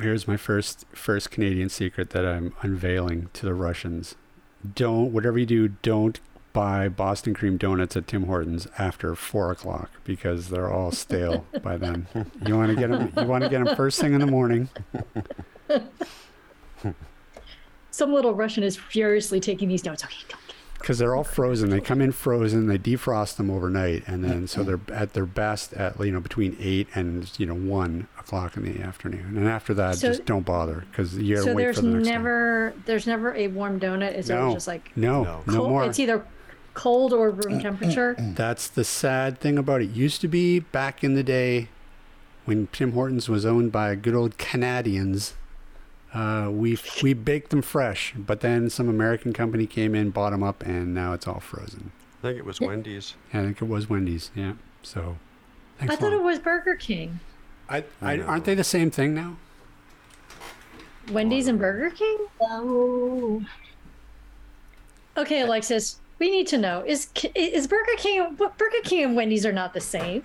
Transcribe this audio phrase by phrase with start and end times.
[0.00, 4.16] Here's my first first Canadian secret that I'm unveiling to the Russians.
[4.74, 6.20] Don't whatever you do, don't
[6.52, 11.76] buy Boston cream donuts at Tim Hortons after four o'clock because they're all stale by
[11.76, 12.06] then.
[12.46, 13.12] You want to get them.
[13.16, 14.68] You want to get them first thing in the morning.
[17.90, 20.04] Some little Russian is furiously taking these notes.
[20.04, 20.43] Okay, don't.
[20.84, 21.70] Because they're all frozen.
[21.70, 22.66] They come in frozen.
[22.66, 24.84] They defrost them overnight, and then so mm-hmm.
[24.86, 28.64] they're at their best at you know between eight and you know one o'clock in
[28.64, 29.38] the afternoon.
[29.38, 31.88] And after that, So- just don't bother because you gotta So wait there's for the
[31.88, 32.12] next one.
[32.12, 34.14] never there's never a warm donut.
[34.14, 35.42] Is No, it just like no, No.
[35.46, 35.84] no more.
[35.84, 36.22] It's either
[36.74, 38.14] cold or room temperature.
[38.34, 39.88] That's the sad thing about it.
[39.88, 41.68] Used to be back in the day
[42.44, 45.32] when Tim Hortons was owned by good old Canadians.
[46.14, 50.44] Uh, we we baked them fresh, but then some American company came in, bought them
[50.44, 51.90] up, and now it's all frozen.
[52.20, 53.14] I think it was Wendy's.
[53.32, 54.30] I think it was Wendy's.
[54.34, 54.52] Yeah.
[54.82, 55.16] So.
[55.78, 57.18] Thanks I a thought it was Burger King.
[57.68, 58.24] I, I, No.
[58.26, 59.36] aren't they the same thing now?
[61.10, 62.18] Wendy's and Burger King?
[62.40, 63.44] Oh.
[65.16, 69.52] Okay, Alexis, we need to know is is Burger King Burger King and Wendy's are
[69.52, 70.24] not the same?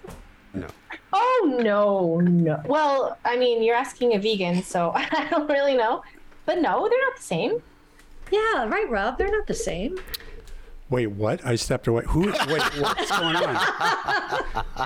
[0.54, 0.68] No.
[1.14, 2.62] Oh no, no.
[2.66, 6.04] Well, I mean, you're asking a vegan, so I don't really know.
[6.46, 7.62] But no, they're not the same.
[8.32, 9.18] Yeah, right, Rob.
[9.18, 10.00] They're not the same.
[10.90, 11.46] Wait, what?
[11.46, 12.04] I stepped away.
[12.08, 12.22] Who?
[12.32, 12.38] Wait,
[12.82, 13.56] what's going on?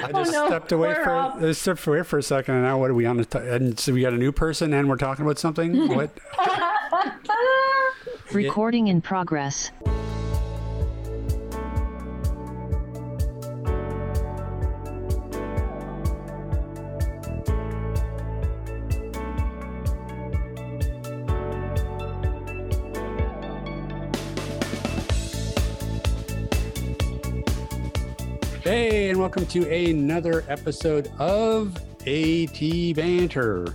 [0.00, 1.42] Oh, I just no, stepped away poor for Rob.
[1.42, 3.16] I stepped away for a second, and now what are we on?
[3.16, 5.88] The t- and so we got a new person, and we're talking about something.
[5.94, 6.10] What?
[8.32, 9.72] Recording in progress.
[29.08, 31.74] Hey, and welcome to another episode of
[32.06, 33.74] AT Banter.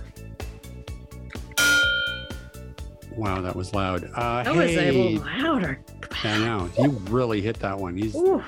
[3.16, 4.08] Wow, that was loud.
[4.14, 5.80] Uh, That was a little louder.
[6.22, 7.96] I know you really hit that one.
[7.96, 8.44] He's Ooh.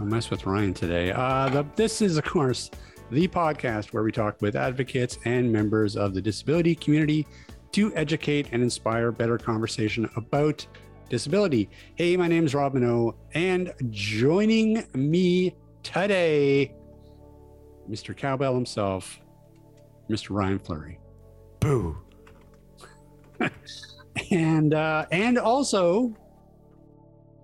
[0.00, 1.12] I'll mess with Ryan today.
[1.12, 2.70] Uh, the, this is, of course,
[3.10, 7.26] the podcast where we talk with advocates and members of the disability community
[7.72, 10.66] to educate and inspire better conversation about
[11.10, 11.68] disability.
[11.96, 15.54] Hey, my name is Rob Mineault, and joining me
[15.84, 16.74] today,
[17.88, 18.16] Mr.
[18.16, 19.20] Cowbell himself,
[20.10, 20.30] Mr.
[20.30, 20.98] Ryan Fleury.
[21.60, 21.96] Boo.
[24.30, 26.14] and uh and also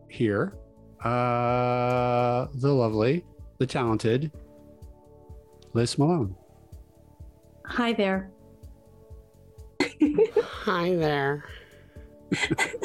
[0.09, 0.55] here
[1.05, 3.25] uh the lovely
[3.59, 4.31] the talented
[5.75, 6.37] liz malone
[7.71, 8.33] Hi there.
[10.43, 11.45] Hi there.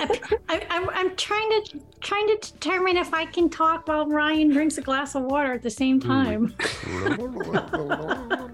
[0.50, 4.78] I, I'm, I'm trying to trying to determine if I can talk while Ryan drinks
[4.78, 6.56] a glass of water at the same time.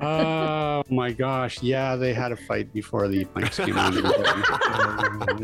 [0.00, 1.62] oh my gosh.
[1.62, 3.96] Yeah they had a fight before the mics came on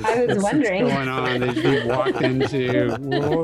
[0.04, 0.84] I was wondering.
[0.84, 1.40] What's going on?
[1.40, 2.96] They, they walked into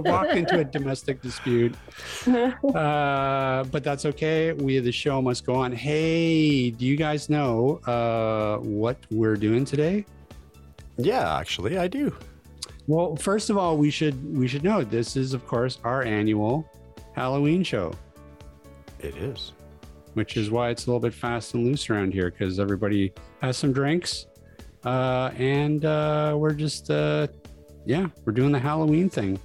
[0.04, 1.74] walked into a domestic dispute.
[2.30, 4.52] Uh but that's okay.
[4.52, 5.72] We the show must go on.
[5.72, 10.04] Hey do you guys know uh what we're doing today?
[10.96, 12.14] Yeah, actually, I do.
[12.86, 16.68] Well, first of all, we should we should know this is of course our annual
[17.14, 17.92] Halloween show,
[18.98, 19.52] It is.
[20.14, 23.12] Which is why it's a little bit fast and loose around here because everybody
[23.42, 24.26] has some drinks,
[24.84, 27.28] uh, and uh, we're just uh,
[27.86, 29.38] yeah, we're doing the Halloween thing.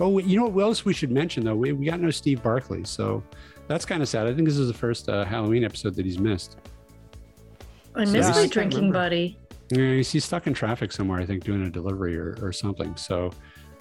[0.00, 1.56] Oh, you know what else we should mention though?
[1.56, 3.22] We, we got no Steve Barclay, so
[3.66, 4.26] that's kind of sad.
[4.26, 6.56] I think this is the first uh, Halloween episode that he's missed.
[7.94, 9.38] I So miss my drinking buddy.
[9.70, 12.96] Yeah, he's he's stuck in traffic somewhere, I think, doing a delivery or, or something.
[12.96, 13.30] So,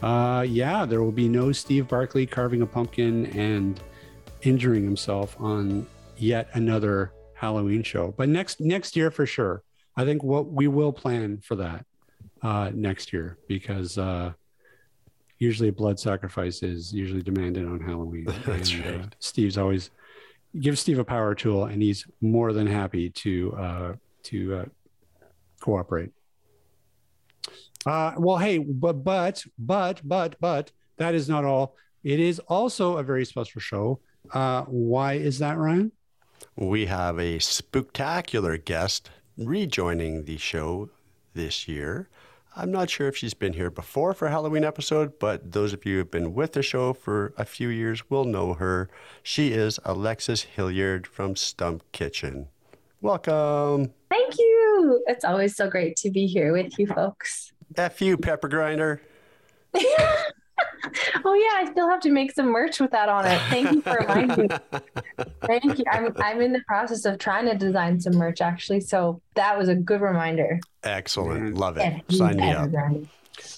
[0.02, 3.80] uh, yeah, there will be no Steve Barclay carving a pumpkin and
[4.42, 5.88] injuring himself on
[6.18, 8.14] yet another Halloween show.
[8.18, 9.64] But next next year for sure.
[9.96, 11.86] I think what we will plan for that
[12.42, 14.34] uh, next year because uh,
[15.40, 18.26] usually a blood sacrifice is usually demanded on Halloween.
[18.46, 19.08] That's And, uh.
[19.20, 19.90] Steve's always
[20.60, 23.94] give Steve a power tool, and he's more than happy to uh,
[24.24, 24.66] to uh,
[25.60, 26.12] cooperate.
[27.86, 31.76] Uh, well, hey, but but but but but that is not all.
[32.04, 34.00] It is also a very special show.
[34.32, 35.92] Uh, why is that, Ryan?
[36.56, 40.90] We have a spectacular guest rejoining the show
[41.34, 42.10] this year.
[42.56, 45.86] I'm not sure if she's been here before for a Halloween episode, but those of
[45.86, 48.90] you who have been with the show for a few years will know her.
[49.22, 52.48] She is Alexis Hillyard from Stump Kitchen.
[53.00, 53.94] Welcome.
[54.10, 55.04] Thank you.
[55.06, 57.54] It's always so great to be here with you folks.
[57.76, 59.02] F you, pepper grinder.
[61.26, 63.40] oh yeah, I still have to make some merch with that on it.
[63.50, 64.80] Thank you for reminding me.
[65.46, 65.86] Thank you.
[65.92, 68.82] I'm I'm in the process of trying to design some merch actually.
[68.82, 70.60] So that was a good reminder.
[70.84, 71.56] Excellent.
[71.56, 72.04] Love it.
[72.10, 72.66] Yeah, Sign me up.
[72.66, 73.10] design.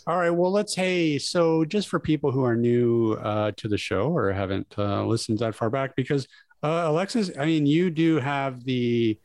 [0.08, 0.30] All right.
[0.30, 0.76] Well, let's.
[0.76, 5.06] Hey, so just for people who are new uh, to the show or haven't uh,
[5.06, 6.28] listened that far back, because
[6.64, 9.18] uh, Alexis, I mean, you do have the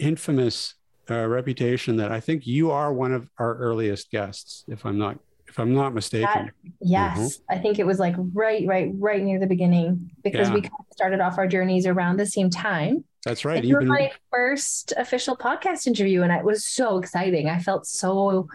[0.00, 0.74] infamous
[1.08, 5.18] uh, reputation that I think you are one of our earliest guests, if I'm not
[5.54, 6.50] if I'm not mistaken.
[6.80, 7.54] Yes, mm-hmm.
[7.56, 10.54] I think it was like right, right, right near the beginning because Yeah.
[10.54, 13.04] we kind of started off our journeys around the same time.
[13.24, 13.62] That's right.
[13.62, 17.48] You You've were been my first official podcast interview, and it was so exciting.
[17.48, 18.48] I felt so,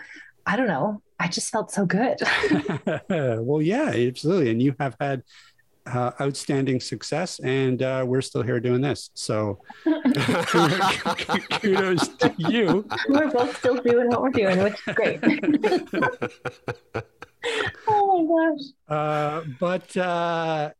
[0.46, 2.18] I don't know, I just felt so good.
[3.10, 4.51] well, yeah, absolutely.
[4.51, 5.24] And you have had
[5.94, 9.09] uh, outstanding success, and uh, we're still here doing this.
[9.13, 9.59] So
[11.62, 12.86] kudos to you.
[13.09, 15.19] we're both still doing what we're doing, which is great.
[17.88, 18.62] oh my gosh.
[18.88, 20.71] Uh, but uh,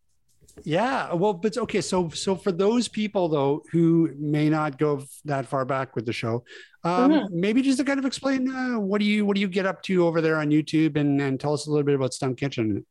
[0.64, 1.82] yeah, well, but okay.
[1.82, 6.14] So, so for those people though who may not go that far back with the
[6.14, 6.44] show,
[6.84, 7.30] um, Mhm.
[7.32, 9.82] maybe just to kind of explain uh, what do you what do you get up
[9.84, 12.86] to over there on YouTube, and and tell us a little bit about Stump Kitchen.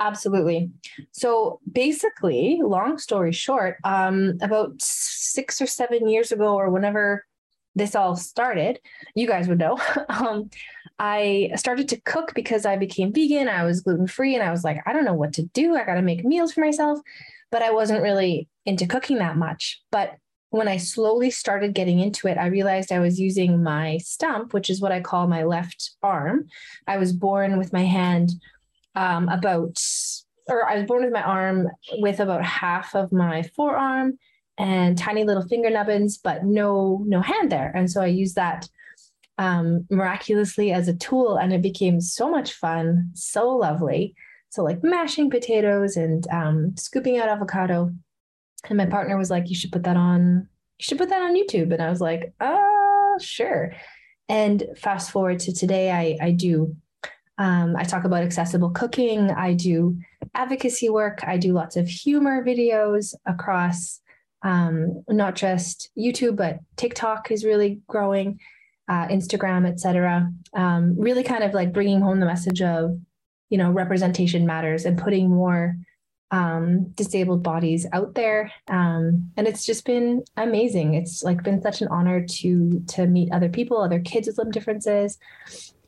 [0.00, 0.70] Absolutely.
[1.12, 7.26] So basically, long story short, um, about six or seven years ago, or whenever
[7.74, 8.80] this all started,
[9.14, 9.78] you guys would know.
[10.08, 10.48] um,
[10.98, 13.48] I started to cook because I became vegan.
[13.48, 15.76] I was gluten free, and I was like, I don't know what to do.
[15.76, 16.98] I got to make meals for myself,
[17.50, 19.82] but I wasn't really into cooking that much.
[19.90, 20.14] But
[20.48, 24.70] when I slowly started getting into it, I realized I was using my stump, which
[24.70, 26.46] is what I call my left arm.
[26.86, 28.30] I was born with my hand
[28.94, 29.82] um, about,
[30.48, 34.18] or I was born with my arm with about half of my forearm
[34.58, 37.72] and tiny little finger nubbins, but no no hand there.
[37.74, 38.68] And so I used that
[39.38, 44.14] um, miraculously as a tool, and it became so much fun, so lovely.
[44.50, 47.90] So like mashing potatoes and um, scooping out avocado.
[48.68, 50.48] And my partner was like, "You should put that on.
[50.78, 53.72] You should put that on YouTube." And I was like, "Uh, sure."
[54.28, 56.76] And fast forward to today, I I do
[57.40, 59.30] um, I talk about accessible cooking.
[59.30, 59.98] I do
[60.34, 61.24] advocacy work.
[61.26, 64.02] I do lots of humor videos across
[64.42, 68.38] um, not just YouTube, but TikTok is really growing,
[68.88, 70.30] uh, Instagram, etc.
[70.52, 73.00] Um, really kind of like bringing home the message of,
[73.48, 75.76] you know, representation matters and putting more
[76.30, 78.52] um, disabled bodies out there.
[78.68, 80.92] Um, and it's just been amazing.
[80.92, 84.50] It's like been such an honor to to meet other people, other kids with limb
[84.50, 85.18] differences.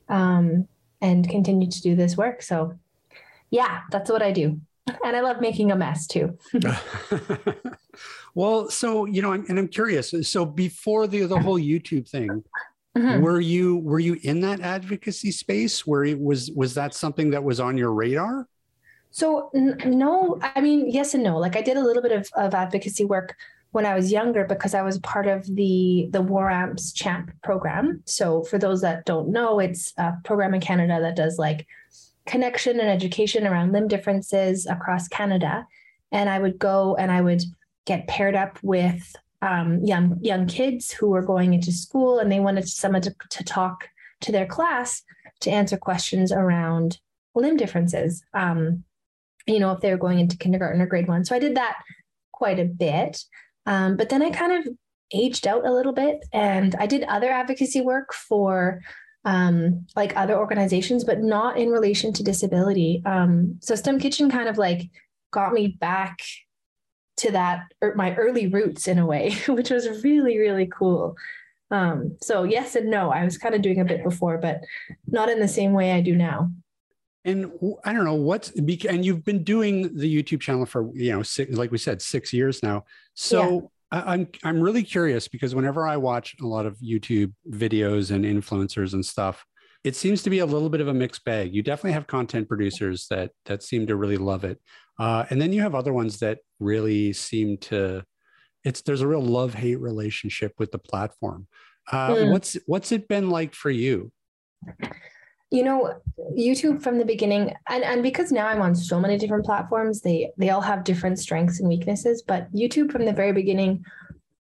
[0.09, 0.67] Um,
[1.03, 2.41] and continue to do this work.
[2.41, 2.79] So,
[3.51, 4.61] yeah, that's what I do.
[5.05, 6.39] And I love making a mess too.
[8.35, 10.15] well, so you know, and I'm curious.
[10.23, 12.43] So before the the whole YouTube thing,
[12.97, 13.23] Mhm.
[13.23, 15.87] were you were you in that advocacy space?
[15.87, 18.47] Where it was was that something that was on your radar?
[19.11, 21.39] So, n- no, I mean, yes and no.
[21.39, 23.35] Like, I did a little bit of, of advocacy work
[23.73, 28.03] when I was younger because I was part of the the War Amps Champ program.
[28.07, 31.67] So, for those that don't know, it's a program in Canada that does like
[32.27, 35.67] connection and education around limb differences across Canada.
[36.13, 37.43] And I would go and I would
[37.87, 42.41] get paired up with um, young young kids who were going into school and they
[42.41, 43.89] wanted someone to, to talk
[44.21, 45.03] to their class
[45.41, 47.01] to answer questions around
[47.35, 48.23] limb differences.
[48.35, 48.85] Um,
[49.47, 51.25] you know, if they were going into kindergarten or grade one.
[51.25, 51.79] So I did that
[52.31, 53.25] quite a bit.
[53.67, 54.73] Um, but then I kind of
[55.15, 58.81] aged out a little bit and I did other advocacy work for
[59.25, 63.03] um, like other organizations, but not in relation to disability.
[63.07, 64.91] Um, so Stump Kitchen kind of like
[65.31, 66.19] got me back
[67.19, 71.15] to that, or my early roots in a way, which was really, really cool.
[71.71, 74.61] Um, so yes and no, I was kind of doing a bit before, but
[75.07, 76.51] not in the same way I do now.
[77.25, 77.53] And
[77.85, 81.57] I don't know what's and you've been doing the YouTube channel for you know six,
[81.57, 82.85] like we said six years now.
[83.15, 88.11] So I, I'm I'm really curious because whenever I watch a lot of YouTube videos
[88.11, 89.45] and influencers and stuff,
[89.85, 91.55] it seems to be a little bit of a mixed bag.
[91.55, 94.61] You definitely have content producers that that seem to really love it,
[94.99, 98.05] uh, and then you have other ones that really seem to.
[98.65, 101.47] It's there's a real love hate relationship with the platform.
[101.91, 102.33] Uh, Mm.
[102.33, 104.13] What's what's it been like for you?
[105.53, 105.95] You know
[106.37, 110.31] youtube from the beginning and, and because now i'm on so many different platforms they
[110.39, 113.85] they all have different strengths and weaknesses but youtube from the very beginning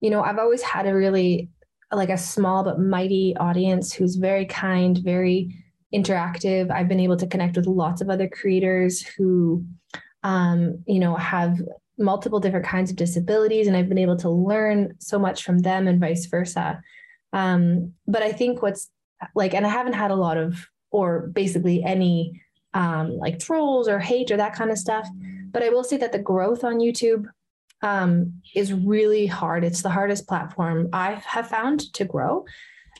[0.01, 1.49] you know i've always had a really
[1.93, 5.55] like a small but mighty audience who's very kind very
[5.95, 6.71] interactive.
[6.71, 9.65] I've been able to connect with lots of other creators who
[10.23, 11.61] um, you know have
[11.99, 15.89] multiple different kinds of disabilities and i've been able to learn so much from them
[15.89, 16.81] and vice versa.
[17.33, 18.91] Um, but i think what's
[19.35, 22.41] like and i haven't had a lot of or basically any
[22.73, 25.07] um, like trolls or hate or that kind of stuff.
[25.53, 27.27] But I will say that the growth on YouTube
[27.83, 29.63] um, is really hard.
[29.63, 32.47] It's the hardest platform I have found to grow.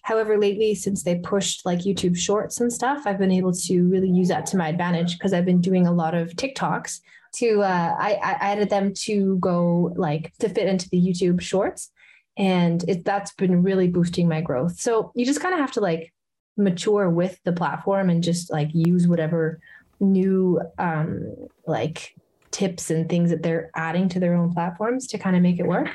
[0.03, 4.11] However, lately, since they pushed like YouTube shorts and stuff, I've been able to really
[4.11, 7.01] use that to my advantage because I've been doing a lot of TikToks
[7.37, 11.91] to, uh, I, I added them to go like to fit into the YouTube shorts.
[12.37, 14.79] And it, that's been really boosting my growth.
[14.79, 16.13] So you just kind of have to like
[16.57, 19.61] mature with the platform and just like use whatever
[20.01, 21.35] new um,
[21.67, 22.15] like
[22.51, 25.67] tips and things that they're adding to their own platforms to kind of make it
[25.67, 25.89] work.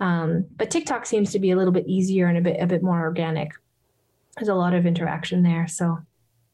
[0.00, 2.82] Um, but TikTok seems to be a little bit easier and a bit a bit
[2.82, 3.52] more organic.
[4.36, 5.98] There's a lot of interaction there, so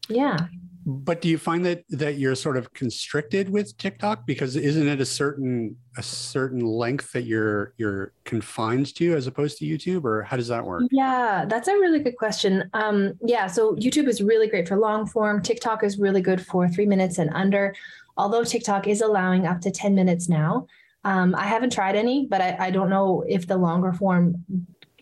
[0.08, 0.46] yeah.
[0.86, 5.00] But do you find that that you're sort of constricted with TikTok because isn't it
[5.00, 10.22] a certain a certain length that you're you're confined to as opposed to YouTube, or
[10.22, 10.84] how does that work?
[10.90, 12.70] Yeah, that's a really good question.
[12.72, 15.42] Um, yeah, so YouTube is really great for long form.
[15.42, 17.74] TikTok is really good for three minutes and under.
[18.16, 20.66] Although TikTok is allowing up to ten minutes now,
[21.04, 24.44] um, I haven't tried any, but I, I don't know if the longer form,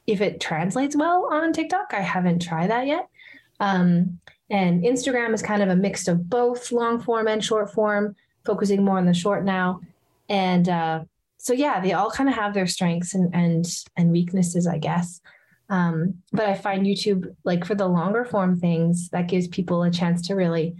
[0.06, 1.92] if it translates well on TikTok.
[1.92, 3.08] I haven't tried that yet.
[3.61, 4.20] Um,
[4.50, 8.85] and Instagram is kind of a mix of both long form and short form, focusing
[8.85, 9.81] more on the short now.
[10.28, 11.05] And uh,
[11.37, 15.21] so yeah, they all kind of have their strengths and and and weaknesses, I guess.
[15.71, 19.90] Um, but I find YouTube like for the longer form things that gives people a
[19.90, 20.76] chance to really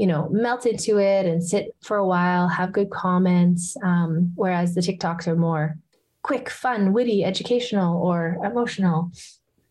[0.00, 3.76] you know, melt into it and sit for a while, have good comments.
[3.84, 5.76] Um, whereas the TikToks are more
[6.22, 9.10] quick, fun, witty, educational, or emotional.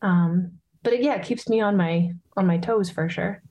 [0.03, 3.41] Um, but yeah, it keeps me on my on my toes for sure.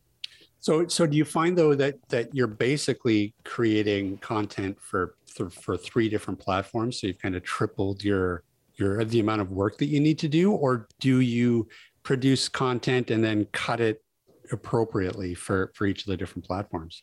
[0.60, 5.76] So, so do you find though that that you're basically creating content for for, for
[5.76, 7.00] three different platforms?
[7.00, 8.42] So you've kind of tripled your
[8.76, 11.68] your the amount of work that you need to do, or do you
[12.02, 14.02] produce content and then cut it
[14.50, 17.02] appropriately for for each of the different platforms?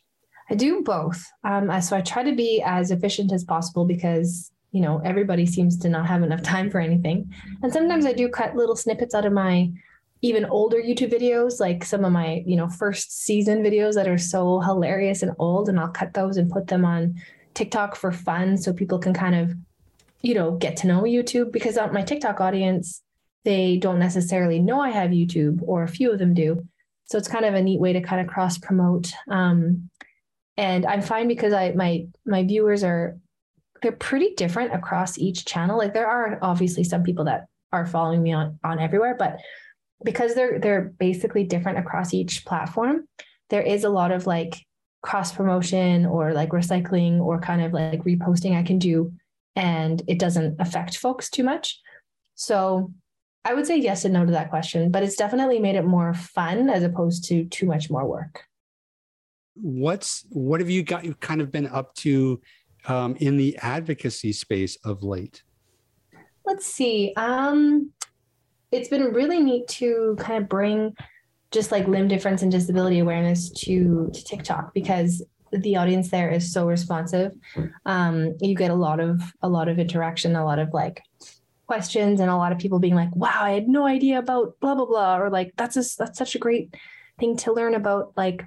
[0.50, 1.24] I do both.
[1.42, 5.78] Um, so I try to be as efficient as possible because you know everybody seems
[5.78, 9.24] to not have enough time for anything, and sometimes I do cut little snippets out
[9.24, 9.72] of my
[10.26, 14.18] even older YouTube videos, like some of my you know first season videos that are
[14.18, 17.14] so hilarious and old, and I'll cut those and put them on
[17.54, 19.54] TikTok for fun, so people can kind of
[20.22, 23.02] you know get to know YouTube because my TikTok audience
[23.44, 26.66] they don't necessarily know I have YouTube, or a few of them do
[27.06, 29.12] so it's kind of a neat way to kind of cross promote.
[29.28, 29.88] Um,
[30.56, 33.18] and I'm fine because I my my viewers are
[33.82, 35.78] they're pretty different across each channel.
[35.78, 39.38] Like there are obviously some people that are following me on on everywhere, but
[40.04, 43.08] because they're they're basically different across each platform,
[43.50, 44.54] there is a lot of like
[45.02, 49.12] cross promotion or like recycling or kind of like reposting I can do
[49.56, 51.80] and it doesn't affect folks too much.
[52.34, 52.92] So
[53.44, 56.12] I would say yes and no to that question, but it's definitely made it more
[56.12, 58.44] fun as opposed to too much more work.
[59.54, 61.04] What's what have you got?
[61.04, 62.40] You've kind of been up to
[62.86, 65.42] um, in the advocacy space of late.
[66.44, 67.14] Let's see.
[67.16, 67.92] Um,
[68.76, 70.94] it's been really neat to kind of bring
[71.50, 76.52] just like limb difference and disability awareness to to TikTok because the audience there is
[76.52, 77.32] so responsive.
[77.86, 81.02] Um, you get a lot of a lot of interaction, a lot of like
[81.66, 84.74] questions and a lot of people being like, wow, I had no idea about blah,
[84.74, 85.18] blah, blah.
[85.18, 86.74] Or like, that's, a, that's such a great
[87.18, 88.44] thing to learn about, like,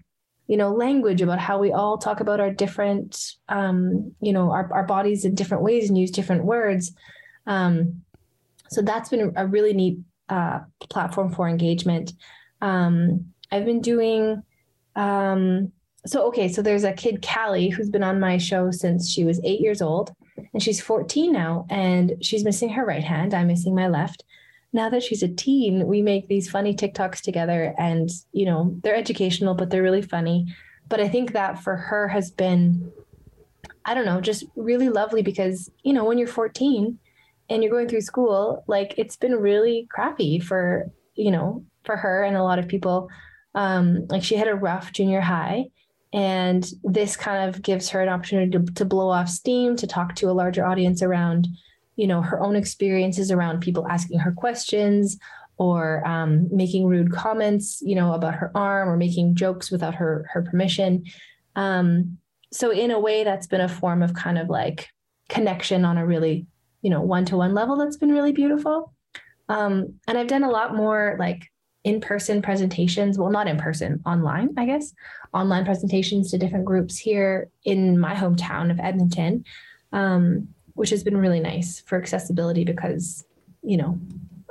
[0.48, 4.72] you know, language, about how we all talk about our different, um, you know, our,
[4.74, 6.94] our bodies in different ways and use different words.
[7.46, 8.04] Um,
[8.70, 10.60] so that's been a really neat uh,
[10.90, 12.14] platform for engagement.
[12.62, 14.44] Um, I've been doing,
[14.96, 15.72] um,
[16.06, 19.42] so okay, so there's a kid, Callie, who's been on my show since she was
[19.44, 20.12] eight years old
[20.54, 24.24] and she's 14 now and she's missing her right hand i'm missing my left
[24.74, 28.96] now that she's a teen we make these funny tiktoks together and you know they're
[28.96, 30.46] educational but they're really funny
[30.88, 32.92] but i think that for her has been
[33.86, 36.98] i don't know just really lovely because you know when you're 14
[37.50, 42.24] and you're going through school like it's been really crappy for you know for her
[42.24, 43.10] and a lot of people
[43.56, 45.66] um like she had a rough junior high
[46.12, 50.16] and this kind of gives her an opportunity to, to blow off steam, to talk
[50.16, 51.48] to a larger audience around,
[51.98, 55.18] you know, her own experiences around people asking her questions
[55.58, 60.26] or um, making rude comments, you know, about her arm or making jokes without her
[60.34, 61.04] her permission.
[61.56, 62.18] Um,
[62.52, 64.88] so in a way, that's been a form of kind of like
[65.28, 66.48] connection on a really,
[66.82, 67.78] you know, one to one level.
[67.78, 68.94] That's been really beautiful.
[69.48, 71.52] Um, and I've done a lot more like
[71.86, 74.94] in-person presentations well not in person online i guess
[75.34, 79.46] online presentations to different groups here in my hometown of edmonton
[79.94, 83.24] um, which has been really nice for accessibility because
[83.64, 83.98] you know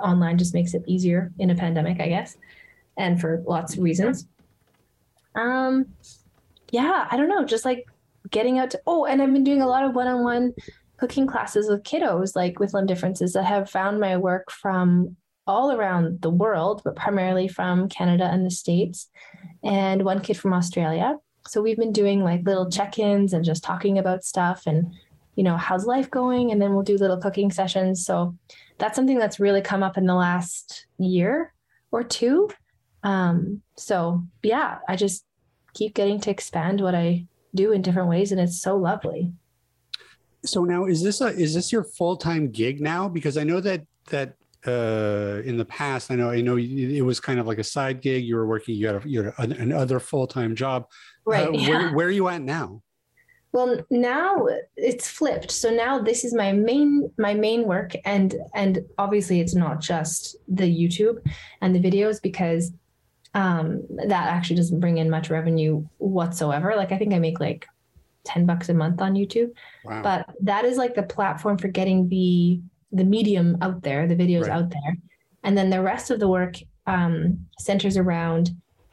[0.03, 2.39] online just makes it easier in a pandemic i guess
[2.97, 4.27] and for lots of reasons
[5.35, 5.85] um
[6.71, 7.87] yeah, I don't know, just like
[8.31, 10.55] getting out to, oh, and I've been doing a lot of one on one
[10.99, 15.73] cooking classes with kiddos, like with limb differences that have found my work from all
[15.73, 19.09] around the world, but primarily from Canada and the States,
[19.65, 21.17] and one kid from Australia.
[21.47, 24.93] So we've been doing like little check ins and just talking about stuff and,
[25.37, 26.51] you know, how's life going?
[26.51, 28.05] And then we'll do little cooking sessions.
[28.05, 28.37] So
[28.77, 31.55] that's something that's really come up in the last year
[31.91, 32.51] or two.
[33.03, 35.25] Um, so yeah, I just
[35.73, 39.33] keep getting to expand what I do in different ways, and it's so lovely.
[40.49, 43.09] So now, is this a is this your full time gig now?
[43.09, 44.35] Because I know that that
[44.67, 48.01] uh, in the past, I know I know it was kind of like a side
[48.01, 48.25] gig.
[48.25, 50.87] You were working, you had, a, you had another full time job.
[51.25, 51.49] Right.
[51.49, 51.69] Uh, yeah.
[51.69, 52.83] where, where are you at now?
[53.53, 55.51] Well, now it's flipped.
[55.51, 60.37] So now this is my main my main work, and and obviously it's not just
[60.49, 61.27] the YouTube
[61.61, 62.73] and the videos because
[63.35, 66.75] um, that actually doesn't bring in much revenue whatsoever.
[66.77, 67.67] Like I think I make like
[68.25, 69.51] 10 bucks a month on YouTube.
[69.89, 70.03] Wow.
[70.03, 74.43] But that is like the platform for getting the the medium out there, the videos
[74.43, 74.53] right.
[74.53, 74.97] out there.
[75.45, 78.51] And then the rest of the work um, centers around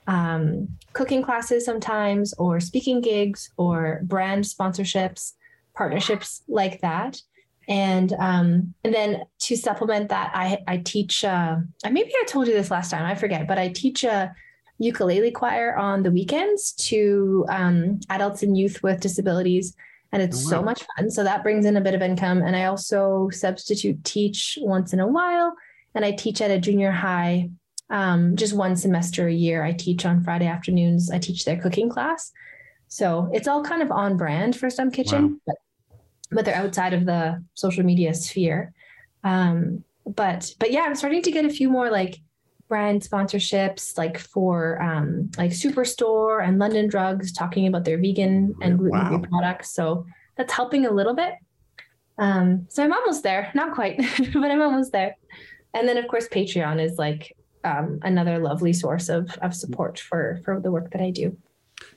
[0.07, 5.33] um, cooking classes sometimes or speaking gigs or brand sponsorships,
[5.73, 7.21] partnerships like that
[7.67, 11.23] and um, and then to supplement that, I I teach.
[11.23, 11.57] Uh,
[11.89, 13.05] maybe I told you this last time.
[13.05, 14.33] I forget, but I teach a
[14.77, 19.75] ukulele choir on the weekends to um, adults and youth with disabilities,
[20.11, 20.49] and it's oh, wow.
[20.49, 21.09] so much fun.
[21.09, 24.99] So that brings in a bit of income, and I also substitute teach once in
[24.99, 25.53] a while,
[25.93, 27.49] and I teach at a junior high.
[27.89, 29.63] Um, just one semester a year.
[29.63, 31.11] I teach on Friday afternoons.
[31.11, 32.31] I teach their cooking class.
[32.87, 35.39] So it's all kind of on brand for Stump Kitchen, wow.
[35.45, 35.55] but
[36.31, 38.73] but they're outside of the social media sphere.
[39.23, 42.19] Um, but but yeah, I'm starting to get a few more like
[42.67, 48.77] brand sponsorships, like for um, like Superstore and London Drugs, talking about their vegan and
[48.77, 49.23] gluten free wow.
[49.29, 49.71] products.
[49.71, 50.05] So
[50.35, 51.33] that's helping a little bit.
[52.17, 53.97] Um, so I'm almost there, not quite,
[54.33, 55.15] but I'm almost there.
[55.73, 60.39] And then of course Patreon is like um, another lovely source of of support for
[60.45, 61.37] for the work that I do.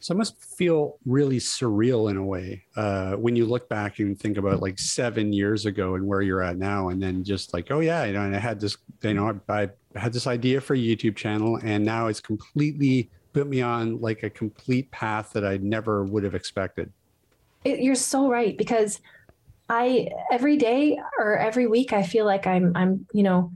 [0.00, 4.18] So it must feel really surreal in a way uh, when you look back and
[4.18, 7.70] think about like seven years ago and where you're at now, and then just like,
[7.70, 10.60] oh yeah, you know, and I had this, you know, I, I had this idea
[10.60, 15.32] for a YouTube channel, and now it's completely put me on like a complete path
[15.32, 16.92] that I never would have expected.
[17.64, 19.00] It, you're so right because
[19.68, 23.52] I every day or every week I feel like I'm I'm you know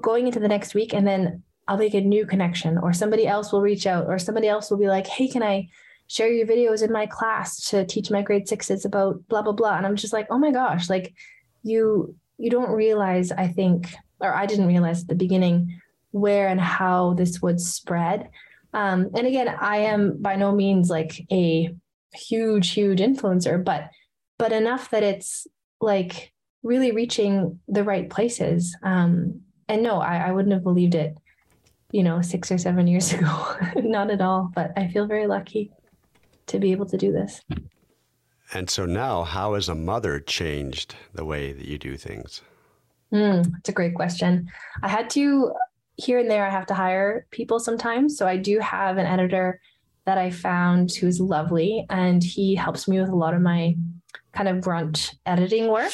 [0.00, 3.52] going into the next week and then I'll make a new connection or somebody else
[3.52, 5.68] will reach out or somebody else will be like, hey, can I
[6.08, 9.76] share your videos in my class to teach my grade sixes about blah, blah, blah.
[9.76, 11.14] And I'm just like, oh my gosh, like
[11.62, 16.60] you, you don't realize, I think, or I didn't realize at the beginning where and
[16.60, 18.30] how this would spread.
[18.74, 21.74] Um, and again, I am by no means like a
[22.14, 23.90] huge, huge influencer, but,
[24.38, 25.46] but enough that it's
[25.80, 28.76] like really reaching the right places.
[28.82, 31.16] Um, and no, I, I wouldn't have believed it
[31.90, 33.56] you know, six or seven years ago.
[33.76, 35.70] Not at all, but I feel very lucky
[36.46, 37.42] to be able to do this.
[38.52, 42.40] And so now, how has a mother changed the way that you do things?
[43.12, 44.50] Mm, it's a great question.
[44.82, 45.52] I had to,
[45.96, 48.16] here and there, I have to hire people sometimes.
[48.16, 49.60] So I do have an editor
[50.04, 53.76] that I found who's lovely, and he helps me with a lot of my
[54.32, 55.92] kind of grunt editing work.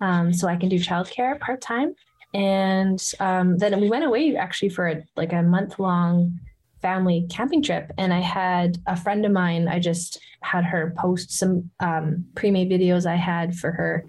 [0.00, 1.94] Um, so I can do childcare part time
[2.34, 6.38] and um, then we went away actually for a, like a month long
[6.82, 11.30] family camping trip and i had a friend of mine i just had her post
[11.30, 14.04] some um, pre-made videos i had for her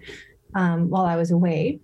[0.54, 1.80] um, while i was away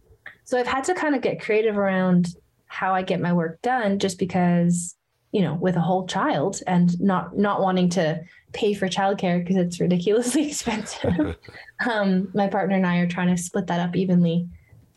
[0.53, 2.29] so i've had to kind of get creative around
[2.67, 4.95] how i get my work done just because
[5.33, 9.57] you know with a whole child and not not wanting to pay for childcare because
[9.57, 11.37] it's ridiculously expensive.
[11.91, 14.47] Um, my partner and i are trying to split that up evenly.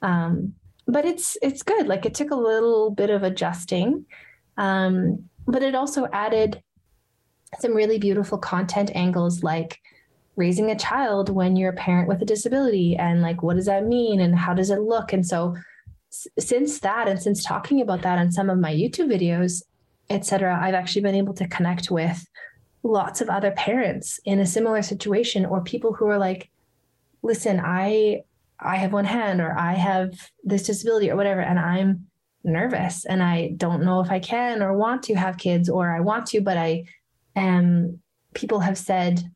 [0.04, 0.54] Um,
[0.86, 1.88] but it's it's good.
[1.88, 4.06] Like it took a little bit of adjusting,
[4.58, 6.62] um, but it also added
[7.60, 9.80] some really beautiful content angles, like
[10.36, 13.86] raising a child when you're a parent with a disability, and like what does that
[13.86, 15.56] mean, and how does it look, and so
[16.40, 19.64] since that, and since talking about that on some of my YouTube videos,
[20.10, 22.26] etc., I've actually been able to connect with
[22.84, 26.50] lots of other parents in a similar situation, or people who are like,
[27.22, 28.22] listen, I
[28.60, 32.08] I have one hand or I have this disability or whatever, and I'm
[32.46, 36.00] nervous and I don't know if I can or want to have kids or I
[36.00, 36.86] want to, but I
[37.36, 38.00] am,
[38.34, 39.30] people have said,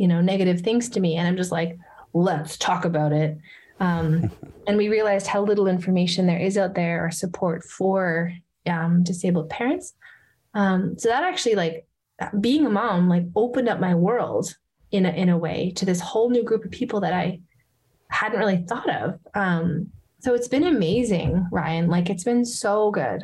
[0.00, 1.16] you know, negative things to me.
[1.16, 1.78] And I'm just like,
[2.14, 3.36] let's talk about it.
[3.80, 4.30] Um,
[4.66, 8.32] and we realized how little information there is out there or support for
[8.66, 9.92] um, disabled parents.
[10.54, 11.86] Um, so that actually like
[12.40, 14.56] being a mom like opened up my world
[14.90, 17.40] in a, in a way to this whole new group of people that I
[18.08, 19.20] hadn't really thought of.
[19.34, 21.88] Um, so it's been amazing, Ryan.
[21.88, 23.20] Like it's been so good.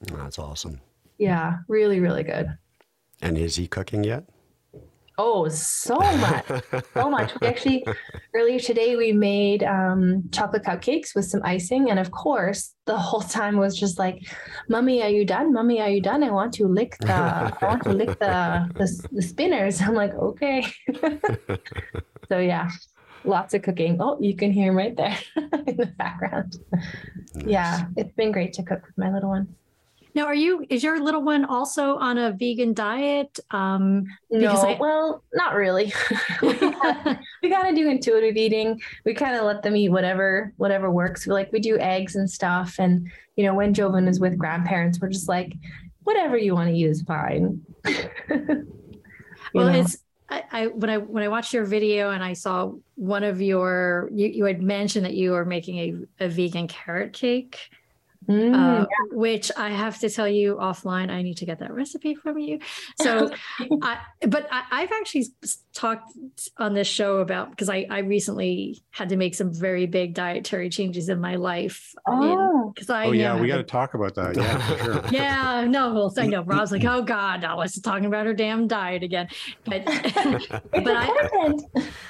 [0.00, 0.80] That's awesome.
[1.18, 2.56] Yeah, really, really good.
[3.20, 4.28] And is he cooking yet?
[5.20, 6.46] Oh, so much,
[6.94, 7.32] so much.
[7.40, 7.84] We actually
[8.34, 13.22] earlier today we made um, chocolate cupcakes with some icing, and of course, the whole
[13.22, 14.22] time was just like,
[14.68, 15.52] "Mummy, are you done?
[15.52, 16.22] Mummy, are you done?
[16.22, 20.14] I want to lick the, I want to lick the the, the spinners." I'm like,
[20.14, 20.64] "Okay."
[22.28, 22.70] so yeah,
[23.24, 23.96] lots of cooking.
[24.00, 25.18] Oh, you can hear him right there
[25.66, 26.58] in the background.
[27.34, 27.44] Nice.
[27.44, 29.56] Yeah, it's been great to cook with my little one.
[30.18, 30.66] Now, are you?
[30.68, 33.38] Is your little one also on a vegan diet?
[33.52, 35.92] Um, Because no, I- well, not really.
[36.42, 36.48] we,
[37.40, 38.80] we gotta do intuitive eating.
[39.04, 41.24] We kind of let them eat whatever whatever works.
[41.24, 44.98] We like we do eggs and stuff, and you know when Joven is with grandparents,
[45.00, 45.52] we're just like,
[46.02, 47.60] whatever you want to eat is fine.
[49.54, 49.80] Well, know?
[49.80, 53.40] it's I, I when I when I watched your video and I saw one of
[53.40, 57.70] your you, you had mentioned that you were making a, a vegan carrot cake.
[58.28, 61.10] Mm, uh, which I have to tell you offline.
[61.10, 62.58] I need to get that recipe from you.
[63.00, 63.30] So,
[63.82, 65.26] I, but I, I've actually
[65.74, 66.12] talked
[66.58, 70.68] on this show about because I, I recently had to make some very big dietary
[70.68, 71.94] changes in my life.
[72.06, 74.36] oh, Because I Oh yeah, know we got to to- talk about that.
[74.36, 75.04] Yeah, for sure.
[75.10, 76.42] yeah, no, well, I know.
[76.42, 79.28] Rob's like, oh God, now let's talking about her damn diet again.
[79.64, 81.62] But, it's but I, important.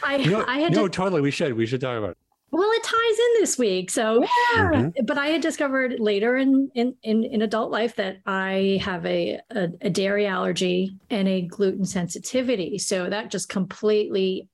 [0.03, 0.93] I, No, I had no, to.
[0.93, 1.21] totally.
[1.21, 1.53] We should.
[1.55, 2.19] We should talk about it.
[2.51, 4.23] Well, it ties in this week, so
[4.55, 4.71] Yeah.
[4.73, 5.07] Mhm.
[5.07, 9.39] but I had discovered later in in in, in adult life that I have a,
[9.51, 12.79] a a dairy allergy and a gluten sensitivity.
[12.79, 14.49] So that just completely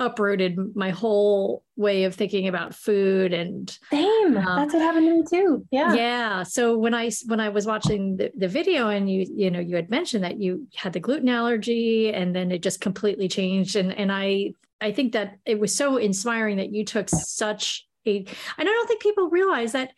[0.00, 4.36] uprooted my whole way of thinking about food and Same.
[4.36, 5.64] Um, That's what happened to me too.
[5.70, 5.94] Yeah.
[5.94, 6.42] yeah.
[6.42, 9.76] So when I when I was watching the, the video and you you know you
[9.76, 13.92] had mentioned that you had the gluten allergy and then it just completely changed and
[13.92, 14.54] and I
[14.84, 18.86] I think that it was so inspiring that you took such a and I don't
[18.86, 19.92] think people realize that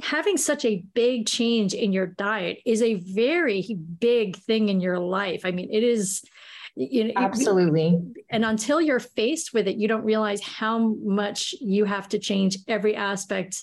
[0.00, 4.98] having such a big change in your diet is a very big thing in your
[4.98, 5.42] life.
[5.44, 6.22] I mean, it is
[6.74, 8.00] you know Absolutely.
[8.30, 12.56] and until you're faced with it you don't realize how much you have to change
[12.66, 13.62] every aspect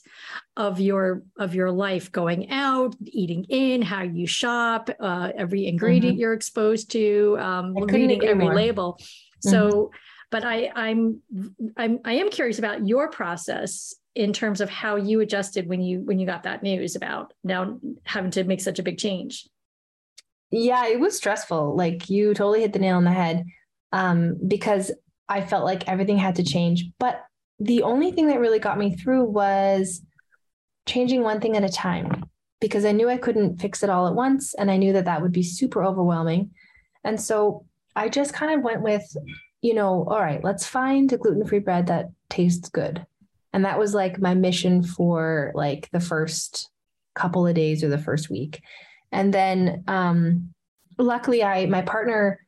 [0.55, 6.19] of your of your life going out eating in how you shop uh, every ingredient
[6.19, 8.53] you're exposed to um, reading every more.
[8.53, 8.99] label
[9.39, 9.89] so
[10.31, 11.21] but i i'm
[11.77, 16.01] i'm i am curious about your process in terms of how you adjusted when you
[16.01, 19.47] when you got that news about now having to make such a big change
[20.51, 21.75] Yeah, it was stressful.
[21.75, 23.45] Like you totally hit the nail on the head.
[23.91, 24.91] Um, because
[25.27, 26.85] I felt like everything had to change.
[26.99, 27.23] But
[27.59, 30.01] the only thing that really got me through was
[30.87, 32.25] changing one thing at a time
[32.59, 34.53] because I knew I couldn't fix it all at once.
[34.55, 36.51] And I knew that that would be super overwhelming.
[37.03, 37.65] And so
[37.95, 39.05] I just kind of went with,
[39.61, 43.05] you know, all right, let's find a gluten free bread that tastes good.
[43.51, 46.69] And that was like my mission for like the first
[47.15, 48.61] couple of days or the first week.
[49.11, 50.53] And then um,
[50.97, 52.45] luckily I my partner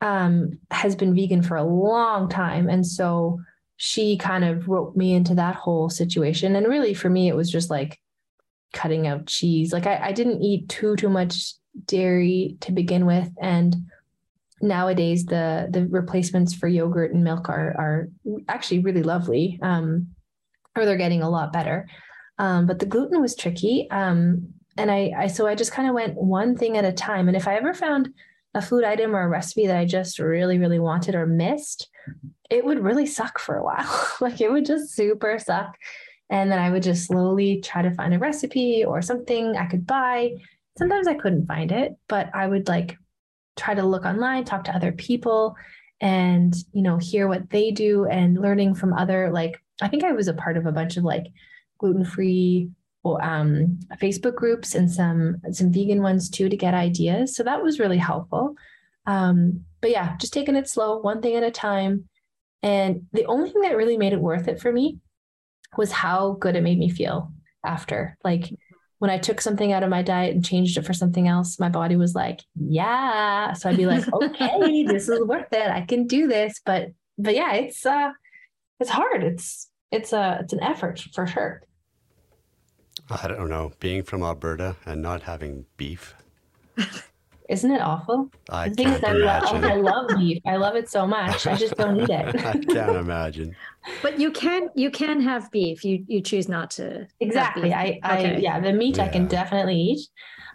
[0.00, 2.68] um, has been vegan for a long time.
[2.68, 3.40] And so
[3.76, 6.56] she kind of roped me into that whole situation.
[6.56, 7.98] And really for me, it was just like
[8.72, 9.72] cutting out cheese.
[9.72, 13.30] Like I, I didn't eat too too much dairy to begin with.
[13.40, 13.76] And
[14.60, 18.08] nowadays the the replacements for yogurt and milk are are
[18.48, 19.58] actually really lovely.
[19.62, 20.08] Um,
[20.76, 21.88] or they're getting a lot better.
[22.38, 23.88] Um, but the gluten was tricky.
[23.90, 27.28] Um, and I, I so I just kind of went one thing at a time.
[27.28, 28.10] And if I ever found
[28.54, 31.88] a food item or a recipe that I just really, really wanted or missed,
[32.48, 34.08] it would really suck for a while.
[34.20, 35.76] like it would just super suck.
[36.30, 39.86] And then I would just slowly try to find a recipe or something I could
[39.86, 40.34] buy.
[40.76, 42.96] Sometimes I couldn't find it, but I would like
[43.58, 45.56] try to look online, talk to other people
[46.00, 50.12] and, you know, hear what they do and learning from other like I think I
[50.12, 51.26] was a part of a bunch of like
[51.78, 52.70] gluten-free
[53.04, 57.34] um, Facebook groups and some some vegan ones too to get ideas.
[57.36, 58.54] So that was really helpful.
[59.06, 62.08] Um, but yeah, just taking it slow, one thing at a time.
[62.62, 64.98] And the only thing that really made it worth it for me
[65.76, 67.32] was how good it made me feel
[67.64, 68.18] after.
[68.24, 68.52] Like
[68.98, 71.68] when I took something out of my diet and changed it for something else, my
[71.68, 73.52] body was like, yeah.
[73.52, 75.70] So I'd be like, okay, this is worth it.
[75.70, 76.60] I can do this.
[76.64, 78.12] But but yeah, it's uh
[78.80, 79.22] it's hard.
[79.22, 81.62] It's it's a it's an effort for sure.
[83.10, 83.72] I don't know.
[83.80, 86.14] Being from Alberta and not having beef,
[87.48, 88.30] Isn't it awful?
[88.50, 90.42] I The thing is, can't I love, I love beef.
[90.46, 91.46] I love it so much.
[91.46, 92.36] I just don't eat it.
[92.44, 93.56] I can't imagine.
[94.02, 97.72] but you can you can have beef you you choose not to Exactly.
[97.72, 98.40] I, I Okay.
[98.40, 100.06] yeah, the meat I can definitely eat.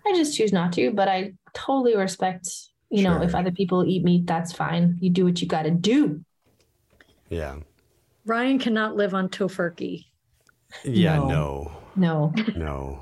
[0.05, 2.47] I just choose not to, but I totally respect,
[2.89, 4.97] You know, if other people eat meat, that's fine.
[4.99, 6.23] You do what you got to do.
[7.29, 7.55] Yeah.
[8.25, 10.05] Ryan cannot live on tofurkey.
[10.83, 11.71] Yeah, No.
[11.95, 12.33] no, No.
[12.55, 12.99] no.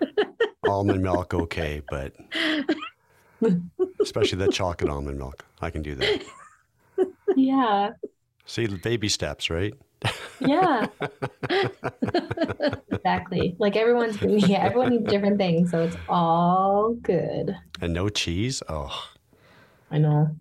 [0.66, 2.12] almond milk, okay, but
[4.00, 5.44] especially the chocolate almond milk.
[5.60, 6.22] I can do that.
[7.36, 7.90] Yeah.
[8.46, 9.72] See, baby steps, right?
[10.40, 10.86] Yeah.
[12.90, 13.54] exactly.
[13.58, 17.54] Like everyone's yeah, everyone needs different things, so it's all good.
[17.80, 18.62] And no cheese.
[18.68, 19.08] Oh,
[19.92, 20.34] I know.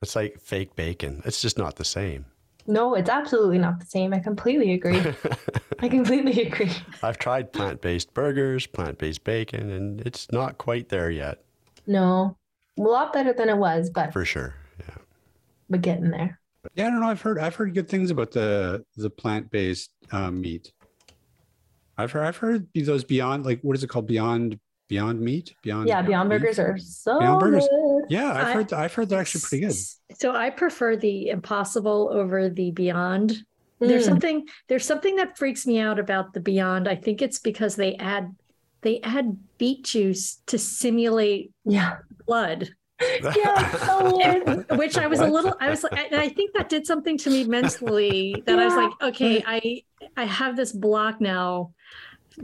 [0.00, 1.20] it's like fake bacon.
[1.26, 2.24] It's just not the same.
[2.66, 4.14] No, it's absolutely not the same.
[4.14, 5.02] I completely agree.
[5.80, 6.70] I completely agree.
[7.02, 11.42] I've tried plant based burgers, plant based bacon, and it's not quite there yet,
[11.86, 12.37] No.
[12.78, 14.54] A lot better than it was, but for sure.
[14.80, 14.94] Yeah.
[15.68, 16.38] but getting there.
[16.74, 17.08] Yeah, I don't know.
[17.08, 20.72] I've heard I've heard good things about the the plant based um, meat.
[21.96, 25.88] I've heard I've heard those beyond like what is it called beyond beyond meat beyond
[25.88, 26.38] Yeah, Beyond Meat?
[26.40, 27.68] Burgers are so Beyond Burgers.
[27.68, 28.04] good.
[28.08, 30.18] Yeah, I've I- heard I've heard they're actually pretty good.
[30.18, 33.44] So I prefer the impossible over the beyond.
[33.80, 34.08] There's Mm.
[34.08, 36.88] something there's something that freaks me out about the beyond.
[36.88, 38.34] I think it's because they add
[38.82, 41.98] they add beet juice to simulate Yeah.
[42.26, 43.70] blood, Yeah.
[43.86, 47.16] so which I was a little I was like and I think that did something
[47.18, 49.82] to me mentally that I was like, okay, I
[50.16, 51.72] I have this block now.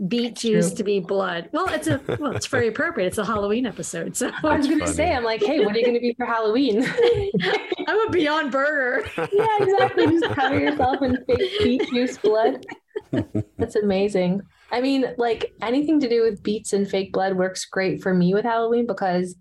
[0.08, 1.50] Beet juice to be blood.
[1.52, 3.06] Well, it's a well, it's very appropriate.
[3.06, 4.16] It's a Halloween episode.
[4.16, 5.14] So I was gonna say.
[5.14, 6.84] I'm like, hey, what are you gonna be for Halloween?
[7.86, 9.06] I'm a Beyond Burger.
[9.32, 10.06] yeah, exactly.
[10.08, 12.66] Just cover yourself in fake beet juice blood.
[13.56, 14.40] That's amazing.
[14.72, 18.34] I mean, like anything to do with beets and fake blood works great for me
[18.34, 19.36] with Halloween because,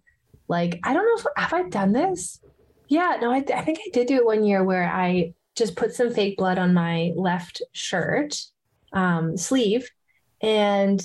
[0.48, 2.40] like, I don't know if have I done this.
[2.88, 5.94] Yeah, no, I, I think I did do it one year where I just put
[5.94, 8.36] some fake blood on my left shirt
[8.92, 9.90] um, sleeve
[10.42, 11.04] and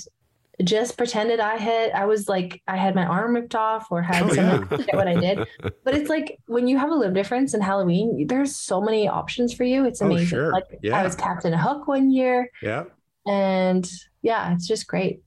[0.64, 4.24] just pretended I had I was like I had my arm ripped off or had
[4.24, 4.96] Oh, some yeah.
[4.96, 5.46] what I did.
[5.84, 9.54] But it's like when you have a limb difference in Halloween, there's so many options
[9.54, 9.84] for you.
[9.84, 10.26] It's Oh, amazing.
[10.26, 10.52] sure.
[10.52, 10.98] Like Yeah.
[10.98, 12.84] I was Captain Hook one year, Yeah.
[13.28, 13.88] And
[14.22, 15.20] yeah, it's just great.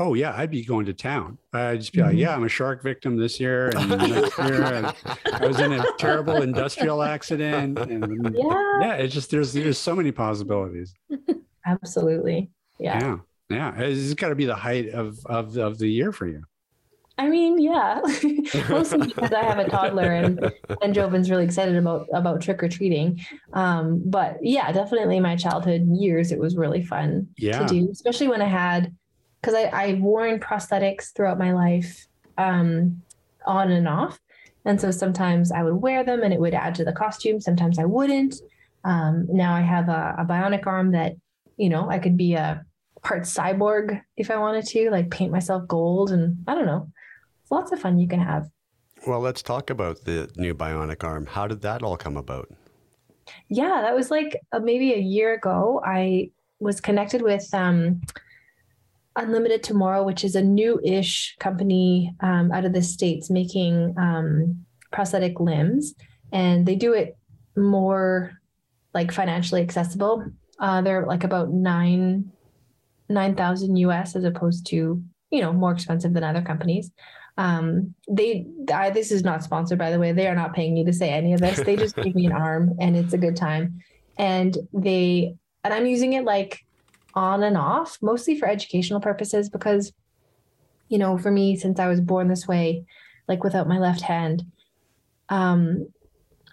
[0.00, 1.38] Oh yeah, I'd be going to town.
[1.52, 2.18] I'd just be like, Mhm.
[2.20, 4.94] yeah, I'm a shark victim this year, and next year and
[5.32, 9.96] I was in a terrible industrial accident, and Yeah, yeah, it's just there's there's so
[9.96, 10.94] many possibilities.
[11.66, 12.50] absolutely.
[12.78, 13.00] Yeah.
[13.00, 16.42] Yeah, yeah, it's got to be the height of of of the year for you.
[17.18, 18.00] I mean, yeah.
[18.70, 20.52] Mostly because I have a toddler and
[20.82, 23.20] and Jovin's really excited about about trick or treating.
[23.52, 27.58] Um, but yeah, definitely my childhood years, it was really fun Yeah.
[27.58, 28.94] to do, especially when I had
[29.40, 32.06] because I I've worn prosthetics throughout my life,
[32.38, 33.02] um,
[33.46, 34.20] on and off,
[34.64, 37.40] and so sometimes I would wear them and it would add to the costume.
[37.40, 38.36] Sometimes I wouldn't.
[38.84, 41.14] Um, now I have a, a bionic arm that
[41.56, 42.64] you know I could be a
[43.02, 46.92] part cyborg if I wanted to, like paint myself gold, and I don't know.
[47.50, 48.48] Lots of fun you can have.
[49.06, 51.26] Well, let's talk about the new bionic arm.
[51.26, 52.48] How did that all come about?
[53.48, 55.80] Yeah, that was like uh, maybe a year ago.
[55.84, 56.30] I
[56.60, 58.00] was connected with um,
[59.16, 65.40] Unlimited Tomorrow, which is a new-ish company um, out of the states making um, prosthetic
[65.40, 65.94] limbs,
[66.32, 67.16] and they do it
[67.56, 68.32] more
[68.94, 70.24] like financially accessible.
[70.58, 72.30] Uh, they're like about nine
[73.08, 76.90] nine thousand US as opposed to you know more expensive than other companies.
[77.38, 80.12] Um, they I, this is not sponsored by the way.
[80.12, 81.60] They are not paying me to say any of this.
[81.60, 83.80] They just give me an arm and it's a good time.
[84.18, 86.64] And they and I'm using it like
[87.14, 89.92] on and off, mostly for educational purposes because
[90.88, 92.84] you know, for me since I was born this way,
[93.28, 94.44] like without my left hand,
[95.28, 95.88] um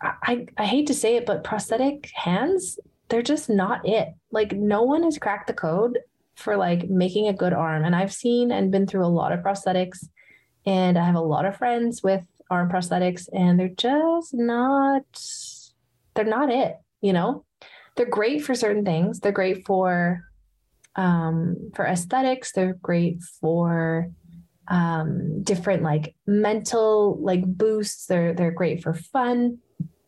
[0.04, 2.78] I I hate to say it, but prosthetic hands,
[3.10, 4.13] they're just not it.
[4.32, 5.98] Like no one has cracked the code
[6.36, 7.84] for like making a good arm.
[7.84, 10.08] And I've seen and been through a lot of prosthetics
[10.65, 15.04] and I have a lot of friends with arm prosthetics and they're just not
[16.13, 17.43] they're not it, you know?
[17.95, 19.19] They're great for certain things.
[19.19, 20.21] They're great for
[20.95, 24.10] um for aesthetics, they're great for
[24.67, 28.08] um different like mental like boosts.
[28.08, 29.60] They're they're great for fun.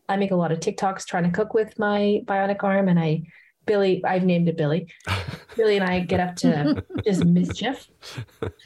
[0.08, 3.22] I make a lot of TikToks trying to cook with my bionic arm and I
[3.68, 4.88] Billy, I've named it Billy.
[5.56, 7.86] Billy and I get up to just mischief.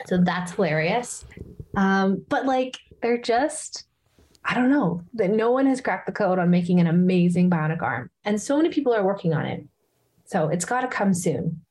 [0.07, 1.25] So that's hilarious.
[1.77, 3.85] Um, but like they're just,
[4.45, 7.83] I don't know, that no one has cracked the code on making an amazing bionic
[7.83, 8.11] arm.
[8.25, 9.65] And so many people are working on it.
[10.25, 11.63] So it's got to come soon.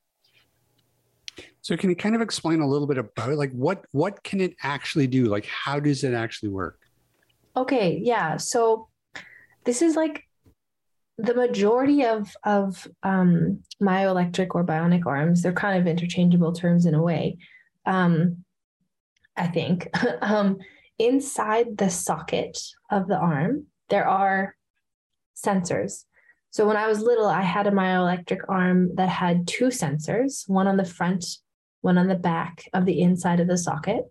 [1.62, 4.56] So can you kind of explain a little bit about like what what can it
[4.64, 5.26] actually do?
[5.26, 6.80] Like how does it actually work?
[7.56, 8.38] Okay, yeah.
[8.38, 8.88] So
[9.64, 10.24] this is like
[11.18, 15.44] the majority of of um, myoelectric or bionic arms.
[15.44, 17.38] They're kind of interchangeable terms in a way.
[17.86, 18.44] Um,
[19.42, 19.88] I think
[20.22, 20.60] um,
[21.00, 22.58] inside the socket
[22.92, 24.56] of the arm, there are
[25.36, 26.04] sensors.
[26.52, 30.68] So when I was little, I had a myoelectric arm that had two sensors, one
[30.68, 31.26] on the front,
[31.82, 34.04] one on the back of the inside of the socket.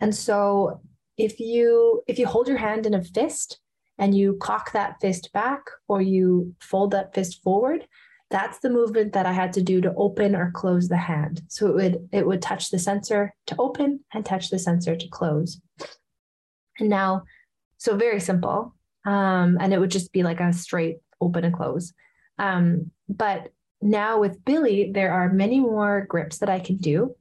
[0.00, 0.82] And so
[1.16, 3.60] if you if you hold your hand in a fist
[3.98, 7.86] and you cock that fist back or you fold that fist forward,
[8.30, 11.42] that's the movement that I had to do to open or close the hand.
[11.48, 15.08] So it would it would touch the sensor to open and touch the sensor to
[15.08, 15.60] close.
[16.78, 17.24] And now,
[17.78, 18.74] so very simple.
[19.04, 21.92] Um, and it would just be like a straight open and close.
[22.38, 27.16] Um, but now with Billy, there are many more grips that I can do.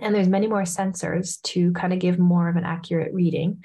[0.00, 3.64] And there's many more sensors to kind of give more of an accurate reading.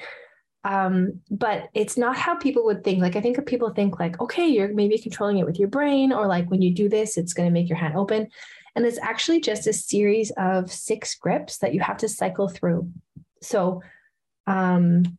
[0.65, 2.99] Um, but it's not how people would think.
[2.99, 6.25] Like I think people think like, okay, you're maybe controlling it with your brain, or
[6.25, 8.27] like when you do this, it's going to make your hand open.
[8.75, 12.89] And it's actually just a series of six grips that you have to cycle through.
[13.43, 13.83] So
[14.47, 15.17] um,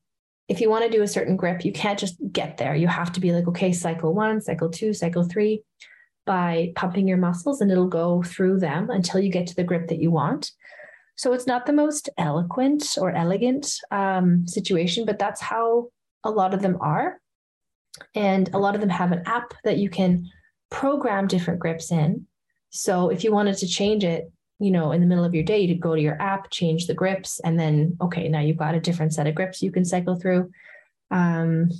[0.48, 2.74] if you want to do a certain grip, you can't just get there.
[2.74, 5.62] You have to be like, okay, cycle one, cycle two, cycle three
[6.26, 9.86] by pumping your muscles, and it'll go through them until you get to the grip
[9.88, 10.50] that you want.
[11.16, 15.88] So it's not the most eloquent or elegant um, situation, but that's how
[16.24, 17.20] a lot of them are.
[18.14, 20.28] And a lot of them have an app that you can
[20.70, 22.26] program different grips in.
[22.70, 25.66] So if you wanted to change it, you know, in the middle of your day,
[25.66, 28.80] to go to your app, change the grips, and then okay, now you've got a
[28.80, 30.50] different set of grips you can cycle through.
[31.10, 31.70] Um,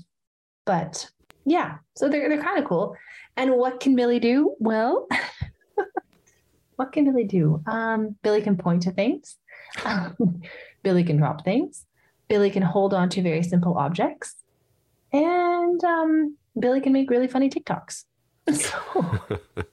[0.65, 1.11] but
[1.45, 2.97] yeah, so they're they're kind of cool.
[3.37, 4.55] And what can Millie do?
[4.59, 5.07] Well,
[6.77, 7.63] what can Billy do?
[7.67, 9.37] Um, Billy can point to things.
[10.83, 11.87] Billy can drop things.
[12.29, 14.37] Billy can hold on to very simple objects.
[15.13, 18.05] And um, Billy can make really funny TikToks.
[18.55, 19.19] So,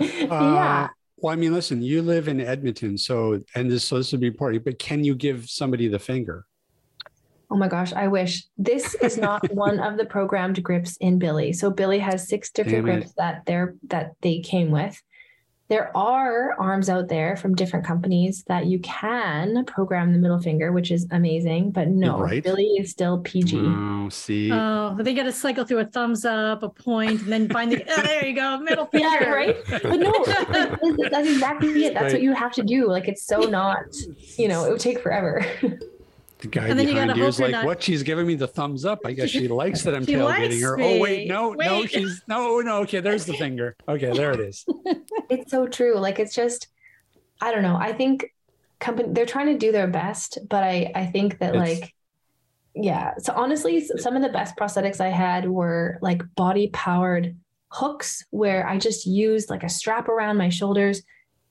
[0.00, 0.88] Uh, yeah.
[1.16, 4.26] Well, I mean, listen, you live in Edmonton, so and this so this would be
[4.26, 4.64] important.
[4.64, 6.46] But can you give somebody the finger?
[7.50, 8.44] Oh my gosh, I wish.
[8.58, 11.52] This is not one of the programmed grips in Billy.
[11.52, 15.00] So Billy has six different grips that they're that they came with.
[15.72, 20.70] There are arms out there from different companies that you can program the middle finger,
[20.70, 21.70] which is amazing.
[21.70, 22.44] But no, right.
[22.44, 23.56] Billy is still PG.
[23.56, 27.32] Oh, mm, see, Oh, they got to cycle through a thumbs up, a point, and
[27.32, 27.82] then find the.
[27.88, 29.08] Oh, there you go, middle finger.
[29.08, 29.56] Yeah, right.
[29.70, 31.94] But no, like, that's exactly it.
[31.94, 32.12] That's Right.
[32.12, 32.86] what you have to do.
[32.86, 33.78] Like it's so not,
[34.36, 35.42] you know, it would take forever.
[36.42, 37.82] The guy And you behind you is like, not- "What?
[37.82, 39.00] She's giving me the thumbs up.
[39.06, 41.26] I guess she likes that I'm tailgating her." Oh, wait, me.
[41.28, 42.78] no, no, she's no, no.
[42.82, 43.76] Okay, there's the finger.
[43.88, 44.64] Okay, there it is.
[45.30, 45.96] it's so true.
[45.98, 46.68] Like it's just,
[47.40, 47.76] I don't know.
[47.76, 48.26] I think
[48.80, 51.94] company they're trying to do their best, but I I think that It's- like,
[52.74, 53.14] yeah.
[53.18, 57.36] So honestly, some of the best prosthetics I had were like body powered
[57.68, 61.02] hooks where I just used like a strap around my shoulders,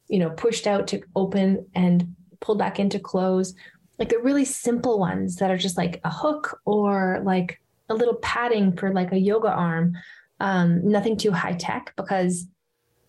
[0.08, 3.54] you know, pushed out to open and pulled back into close.
[4.02, 8.16] Like the really simple ones that are just like a hook or like a little
[8.16, 9.94] padding for like a yoga arm.
[10.40, 12.48] Um, nothing too high tech because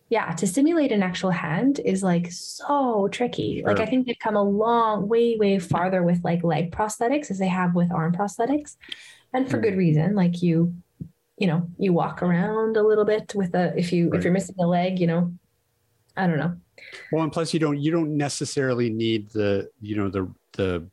[0.09, 3.63] yeah, to simulate an actual hand is like so tricky.
[3.65, 7.39] Like I think they've come a long way, way farther with like leg prosthetics as
[7.39, 8.75] they have with arm prosthetics.
[9.33, 9.63] And for Mm.
[9.63, 10.13] good reason.
[10.13, 10.75] Like you,
[11.39, 14.19] you know, you walk around a little bit with a if you Right.
[14.19, 15.33] if you're missing a leg, you know,
[16.15, 16.53] I don't know.
[17.11, 20.85] Well, and plus you don't you don't necessarily need the you know the the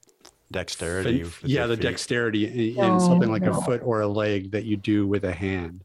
[0.53, 1.23] Dexterity.
[1.23, 1.83] fin- yeah the feet.
[1.83, 3.53] dexterity in, No, something like no.
[3.53, 5.85] a foot or a leg that you do with a hand.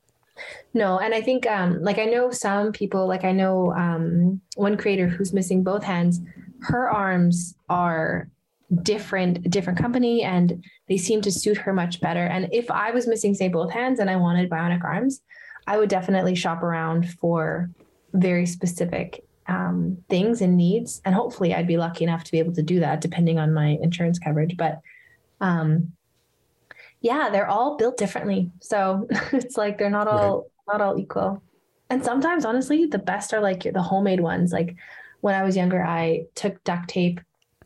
[0.73, 4.75] No, and I think um like I know some people like I know um one
[4.75, 6.19] creator who's missing both hands,
[6.61, 8.27] her arms are
[8.81, 12.23] different different company and they seem to suit her much better.
[12.25, 15.21] And if I was missing say both hands and I wanted bionic arms,
[15.67, 17.69] I would definitely shop around for
[18.13, 22.53] very specific um things and needs and hopefully I'd be lucky enough to be able
[22.53, 24.81] to do that depending on my insurance coverage, but
[25.41, 25.93] um
[27.01, 28.51] yeah, they're all built differently.
[28.61, 31.43] So it's like they're not all not all equal.
[31.91, 34.51] And sometimes honestly, the best are like the homemade ones.
[34.51, 34.75] Like
[35.21, 37.19] when I was younger, I took duct tape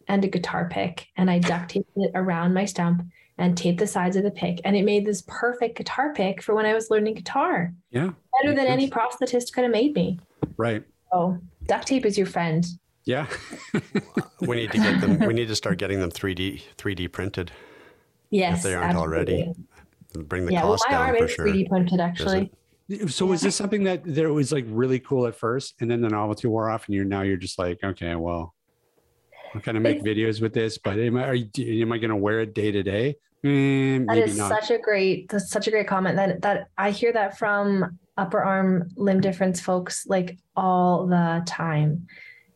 [0.09, 3.03] and a guitar pick and I duct taped it around my stump
[3.37, 4.59] and taped the sides of the pick.
[4.65, 7.73] And it made this perfect guitar pick for when I was learning guitar.
[7.91, 8.09] Yeah,
[8.41, 8.93] Better than Makes any sense.
[8.93, 10.19] prosthetist could have made me.
[10.57, 10.83] right.
[11.13, 11.37] Oh,
[11.69, 12.65] duct tape is your friend.
[13.05, 13.27] Yeah.
[14.41, 15.19] We need to get them.
[15.19, 17.51] We need to start getting them 3D 3D printed.
[18.29, 18.57] Yes.
[18.59, 19.51] If they aren't already.
[20.13, 21.45] Bring the Yeah, well, cost my down arm for is sure.
[21.47, 22.51] 3D printed actually.
[23.07, 26.07] So was this something that there was like really cool at first, and then the
[26.09, 28.55] novelty wore off, and you're now you're just like, okay, well,
[29.53, 32.39] I'm gonna make videos with this, but am I are you, am I gonna wear
[32.39, 33.17] it day to day?
[33.43, 34.49] Mm, That Maybe is not.
[34.49, 38.41] such a great that's such a great comment that that I hear that from upper
[38.41, 42.07] arm limb difference folks like all the time.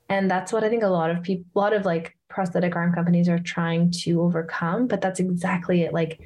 [0.09, 2.93] And that's what I think a lot of people, a lot of like prosthetic arm
[2.93, 4.87] companies are trying to overcome.
[4.87, 5.93] But that's exactly it.
[5.93, 6.19] Like,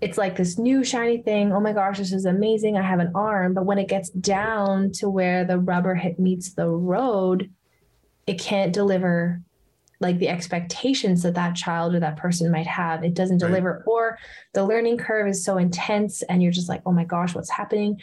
[0.00, 1.52] it's like this new shiny thing.
[1.52, 2.76] Oh my gosh, this is amazing.
[2.76, 3.54] I have an arm.
[3.54, 7.50] But when it gets down to where the rubber hit meets the road,
[8.26, 9.40] it can't deliver
[10.00, 13.04] like the expectations that that child or that person might have.
[13.04, 13.82] It doesn't deliver, right.
[13.86, 14.18] or
[14.52, 18.00] the learning curve is so intense and you're just like, oh my gosh, what's happening?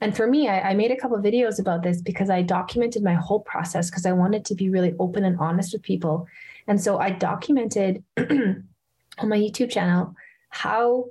[0.00, 3.14] And for me, I, I made a couple videos about this because I documented my
[3.14, 6.26] whole process because I wanted to be really open and honest with people.
[6.66, 8.64] And so I documented on
[9.22, 10.14] my YouTube channel
[10.50, 11.06] how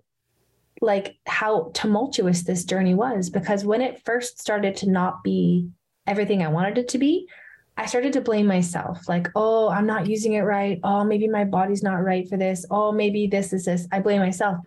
[0.81, 5.69] like how tumultuous this journey was because when it first started to not be
[6.05, 7.27] everything I wanted it to be,
[7.77, 10.79] I started to blame myself like, oh, I'm not using it right.
[10.83, 12.65] Oh, maybe my body's not right for this.
[12.69, 13.87] Oh, maybe this is this.
[13.91, 14.57] I blame myself.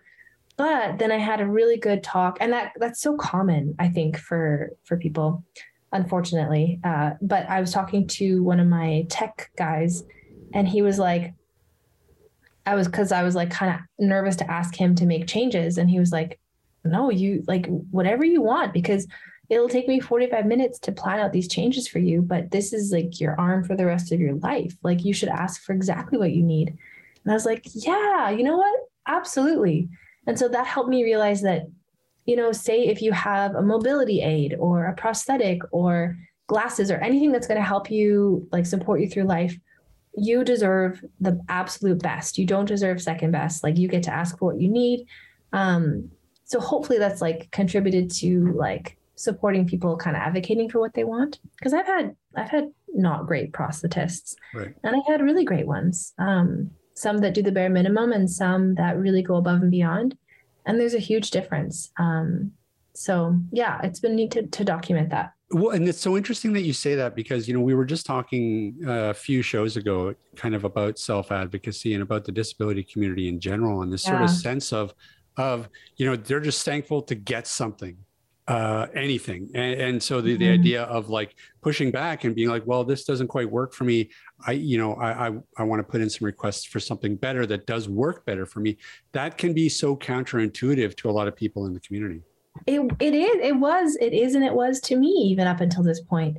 [0.59, 4.17] But then I had a really good talk, and that that's so common, I think,
[4.17, 5.45] for for people,
[5.93, 6.81] unfortunately.
[6.83, 10.03] Uh, but I was talking to one of my tech guys,
[10.53, 11.33] and he was like,
[12.65, 15.77] I was because I was like kind of nervous to ask him to make changes,
[15.77, 16.41] and he was like,
[16.83, 19.07] no, you like whatever you want because
[19.47, 22.91] it'll take me 45 minutes to plan out these changes for you, but this is
[22.91, 24.75] like your arm for the rest of your life.
[24.83, 26.77] Like you should ask for exactly what you need.
[27.23, 28.79] And I was like, yeah, you know what?
[29.07, 29.87] Absolutely.
[30.29, 31.63] And so that helped me realize that,
[32.27, 36.15] you know, say if you have a mobility aid or a prosthetic or
[36.45, 39.57] glasses or anything that's going to help you like support you through life,
[40.15, 42.37] you deserve the absolute best.
[42.37, 43.63] You don't deserve second best.
[43.63, 45.07] Like you get to ask for what you need.
[45.51, 46.11] Um,
[46.45, 51.03] so hopefully that's like contributed to like supporting people kind of advocating for what they
[51.03, 54.73] want because i've had i've had not great prosthetists right.
[54.85, 58.75] and i had really great ones um, some that do the bare minimum and some
[58.75, 60.17] that really go above and beyond
[60.65, 62.51] and there's a huge difference um,
[62.93, 66.61] so yeah it's been neat to, to document that well, and it's so interesting that
[66.61, 70.13] you say that because you know we were just talking uh, a few shows ago,
[70.35, 74.11] kind of about self advocacy and about the disability community in general, and this yeah.
[74.11, 74.93] sort of sense of
[75.37, 77.97] of you know they're just thankful to get something,
[78.47, 79.49] uh, anything.
[79.55, 80.39] And, and so the, mm-hmm.
[80.39, 83.83] the idea of like pushing back and being like, well, this doesn't quite work for
[83.83, 84.09] me.
[84.47, 87.45] I, you know, I, I, I want to put in some requests for something better
[87.45, 88.77] that does work better for me.
[89.11, 92.21] That can be so counterintuitive to a lot of people in the community.
[92.65, 95.83] It, it is, it was, it is, and it was to me even up until
[95.83, 96.37] this point.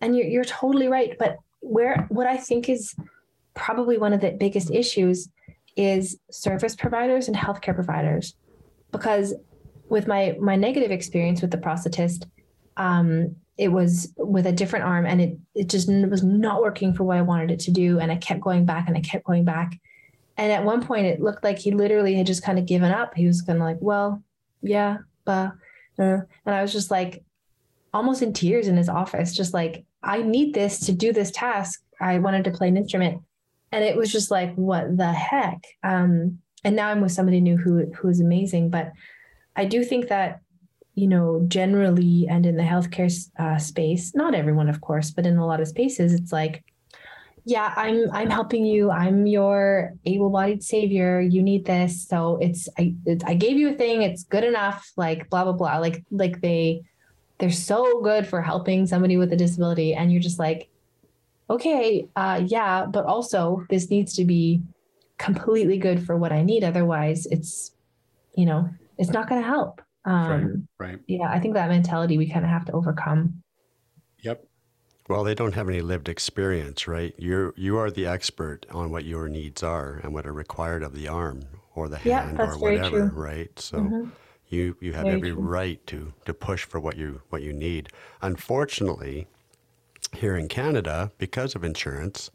[0.00, 1.16] And you're, you're totally right.
[1.18, 2.94] But where, what I think is
[3.54, 5.28] probably one of the biggest issues
[5.76, 8.34] is service providers and healthcare providers
[8.92, 9.34] because
[9.88, 12.26] with my my negative experience with the prosthetist,
[12.76, 17.04] um, it was with a different arm, and it it just was not working for
[17.04, 19.44] what I wanted it to do, and I kept going back and I kept going
[19.44, 19.78] back,
[20.38, 23.14] and at one point it looked like he literally had just kind of given up.
[23.14, 24.22] He was kind of like, well,
[24.62, 24.96] yeah,
[25.26, 25.52] but,
[25.98, 27.22] uh, and I was just like,
[27.92, 31.82] almost in tears in his office, just like, I need this to do this task.
[32.00, 33.20] I wanted to play an instrument,
[33.72, 35.62] and it was just like, what the heck?
[35.82, 38.92] Um, and now I'm with somebody new who who is amazing, but
[39.54, 40.40] I do think that,
[41.00, 45.38] you know, generally and in the healthcare uh, space, not everyone, of course, but in
[45.38, 46.62] a lot of spaces, it's like,
[47.46, 48.90] yeah, I'm I'm helping you.
[48.90, 51.22] I'm your able-bodied savior.
[51.22, 52.94] You need this, so it's I
[53.24, 54.02] I gave you a thing.
[54.02, 54.92] It's good enough.
[54.94, 55.78] Like blah blah blah.
[55.78, 56.82] Like like they
[57.38, 60.68] they're so good for helping somebody with a disability, and you're just like,
[61.48, 64.60] okay, uh, yeah, but also this needs to be
[65.16, 66.62] completely good for what I need.
[66.62, 67.72] Otherwise, it's
[68.34, 69.80] you know it's not going to help.
[70.04, 70.88] Um, right.
[70.88, 70.98] right.
[71.06, 73.42] Yeah, I think that mentality we kind of have to overcome.
[74.22, 74.46] Yep.
[75.08, 77.14] Well, they don't have any lived experience, right?
[77.18, 80.94] You're you are the expert on what your needs are and what are required of
[80.94, 81.42] the arm
[81.74, 83.50] or the hand or whatever, right?
[83.58, 84.10] So mm-hmm.
[84.48, 85.40] you you have very every true.
[85.40, 87.88] right to to push for what you what you need.
[88.22, 89.26] Unfortunately,
[90.14, 92.30] here in Canada, because of insurance,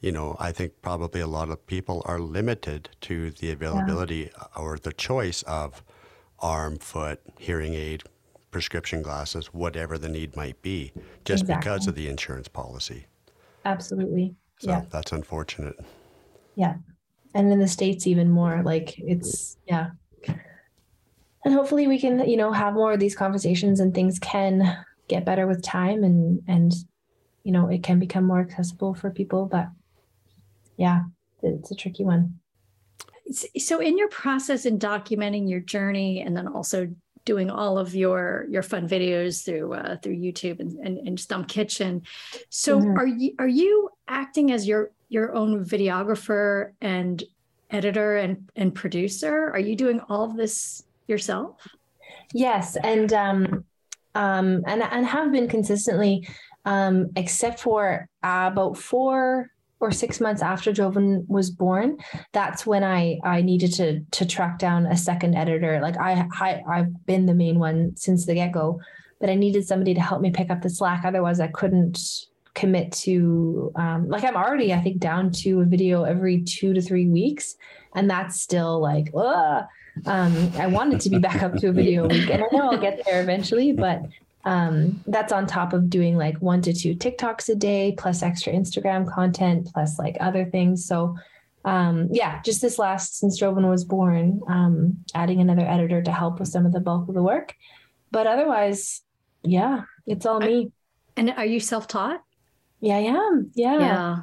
[0.00, 4.44] you know, I think probably a lot of people are limited to the availability yeah.
[4.54, 5.82] or the choice of
[6.40, 8.04] arm, foot, hearing aid,
[8.50, 10.92] prescription glasses, whatever the need might be,
[11.24, 11.70] just exactly.
[11.70, 13.06] because of the insurance policy.
[13.64, 14.34] Absolutely.
[14.60, 14.84] So yeah.
[14.90, 15.78] that's unfortunate.
[16.54, 16.76] Yeah.
[17.34, 19.90] And in the States, even more like it's, yeah.
[21.44, 25.24] And hopefully we can, you know, have more of these conversations and things can get
[25.24, 26.74] better with time and, and,
[27.44, 29.46] you know, it can become more accessible for people.
[29.46, 29.68] But
[30.76, 31.02] yeah,
[31.42, 32.37] it's a tricky one
[33.32, 36.88] so in your process in documenting your journey and then also
[37.24, 41.48] doing all of your your fun videos through uh, through YouTube and, and, and Stump
[41.48, 42.02] Kitchen.
[42.48, 42.98] So mm-hmm.
[42.98, 47.22] are you are you acting as your your own videographer and
[47.70, 49.50] editor and and producer?
[49.50, 51.68] Are you doing all of this yourself?
[52.32, 53.64] Yes, and um,
[54.14, 56.26] um, and and have been consistently.
[56.64, 59.50] um, except for uh, about four
[59.80, 61.98] or six months after Joven was born,
[62.32, 65.80] that's when I I needed to to track down a second editor.
[65.80, 68.80] Like I, I I've been the main one since the get go,
[69.20, 71.04] but I needed somebody to help me pick up the slack.
[71.04, 71.98] Otherwise, I couldn't
[72.54, 76.82] commit to um, like I'm already I think down to a video every two to
[76.82, 77.56] three weeks,
[77.94, 79.64] and that's still like ugh.
[80.06, 82.70] Um, I wanted to be back up to a video a week, and I know
[82.70, 84.02] I'll get there eventually, but
[84.48, 88.52] um, that's on top of doing like one to two TikToks a day, plus extra
[88.52, 90.86] Instagram content, plus like other things.
[90.86, 91.16] So,
[91.66, 96.40] um, yeah, just this last since Joven was born, um, adding another editor to help
[96.40, 97.54] with some of the bulk of the work.
[98.10, 99.02] But otherwise,
[99.42, 100.72] yeah, it's all me.
[101.14, 102.22] And are you self taught?
[102.80, 103.50] Yeah, I am.
[103.54, 103.78] Yeah.
[103.78, 104.16] Yeah.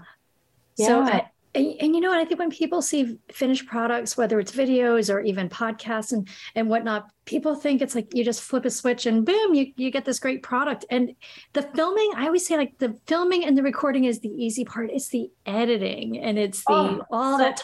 [0.78, 0.88] Yeah.
[0.88, 2.20] So, I, and, and you know what?
[2.20, 6.70] I think when people see finished products, whether it's videos or even podcasts and and
[6.70, 10.06] whatnot, people think it's like you just flip a switch and boom, you you get
[10.06, 10.86] this great product.
[10.89, 11.16] And
[11.53, 14.91] the filming, I always say like the filming and the recording is the easy part.
[14.91, 17.64] It's the editing and it's the Oh, all so that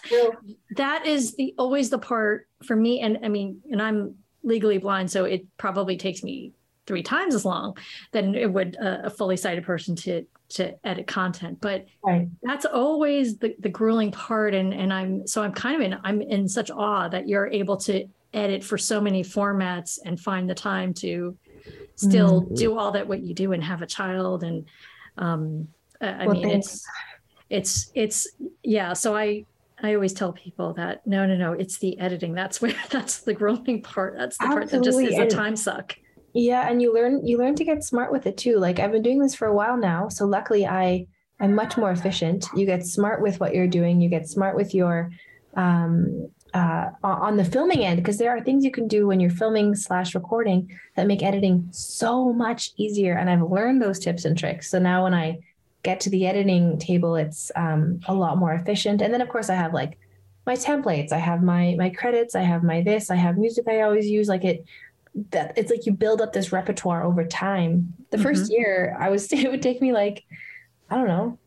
[0.78, 3.02] that is the always the part for me.
[3.02, 6.54] And I mean, and I'm legally blind, so it probably takes me
[6.88, 7.78] three times as long
[8.12, 11.60] than it would a, a fully sighted person to to edit content.
[11.62, 12.28] But Right.
[12.44, 14.54] that's always the, the grueling part.
[14.54, 17.78] And and i'm so i'm kind of in i'm in such awe that you're able
[17.78, 21.38] to edit for so many formats and find the time to
[21.96, 24.44] still do all that what you do and have a child.
[24.44, 24.66] And
[25.18, 25.68] um
[26.02, 26.84] i Well, mean thanks.
[27.50, 28.94] it's it's it's yeah.
[28.94, 29.46] So i
[29.84, 32.34] i always tell people that no no no it's the editing.
[32.34, 34.16] That's where that's the grueling part.
[34.18, 35.96] That's the part that just is a time suck
[36.34, 38.58] Yeah, and you learn you learn to get smart with it too.
[38.58, 41.08] Like I've been doing this for a while now, so luckily I
[41.40, 42.46] I'm much more efficient.
[42.56, 44.00] You get smart with what you're doing.
[44.00, 45.12] You get smart with your
[45.58, 49.30] um uh on the filming end because there are things you can do when you're
[49.30, 53.16] filming slash recording that make editing so much easier.
[53.18, 54.70] And I've learned those tips and tricks.
[54.72, 55.40] So now when I
[55.84, 59.02] get to the editing table, it's um a lot more efficient.
[59.02, 59.98] And then of course I have like
[60.46, 63.82] my templates, I have my my credits, I have my this, I have music I
[63.82, 64.30] always use.
[64.30, 64.64] Like it
[65.32, 67.94] that it's like you build up this repertoire over time.
[68.12, 68.28] The mm-hmm.
[68.28, 70.24] 1st year, I was it would take me like
[70.90, 71.38] I don't know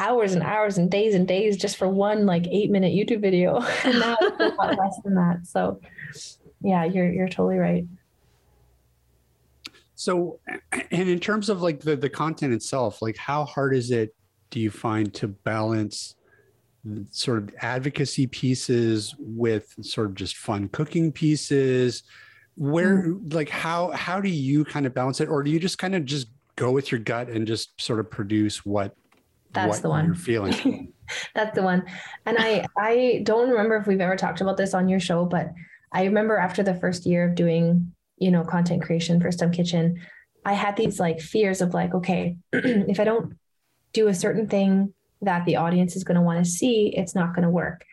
[0.00, 3.60] hours and hours and days and days just for one like eight minute YouTube video.
[3.84, 5.46] and now it's a lot less than that.
[5.46, 5.80] So
[6.62, 7.84] yeah, you're you're totally right.
[9.94, 10.40] So,
[10.90, 14.14] and in terms of like the the content itself, like how hard is it?
[14.50, 16.16] Do you find to balance
[17.10, 22.02] sort of advocacy pieces with sort of just fun cooking pieces?
[22.60, 23.28] Where mm-hmm.
[23.30, 26.04] like how how do you kind of balance it, or do you just kind of
[26.04, 28.94] just go with your gut and just sort of produce what
[29.52, 30.04] That's what the one.
[30.04, 30.92] you're feeling?
[31.34, 31.84] That's the one.
[32.26, 35.52] And I I don't remember if we've ever talked about this on your show, but
[35.90, 39.98] I remember after the first year of doing, you know, content creation for Stump Kitchen,
[40.44, 43.38] I had these like fears of like, okay, if I don't
[43.94, 44.92] do a certain thing
[45.22, 47.86] that the audience is going to want to see, it's not going to work.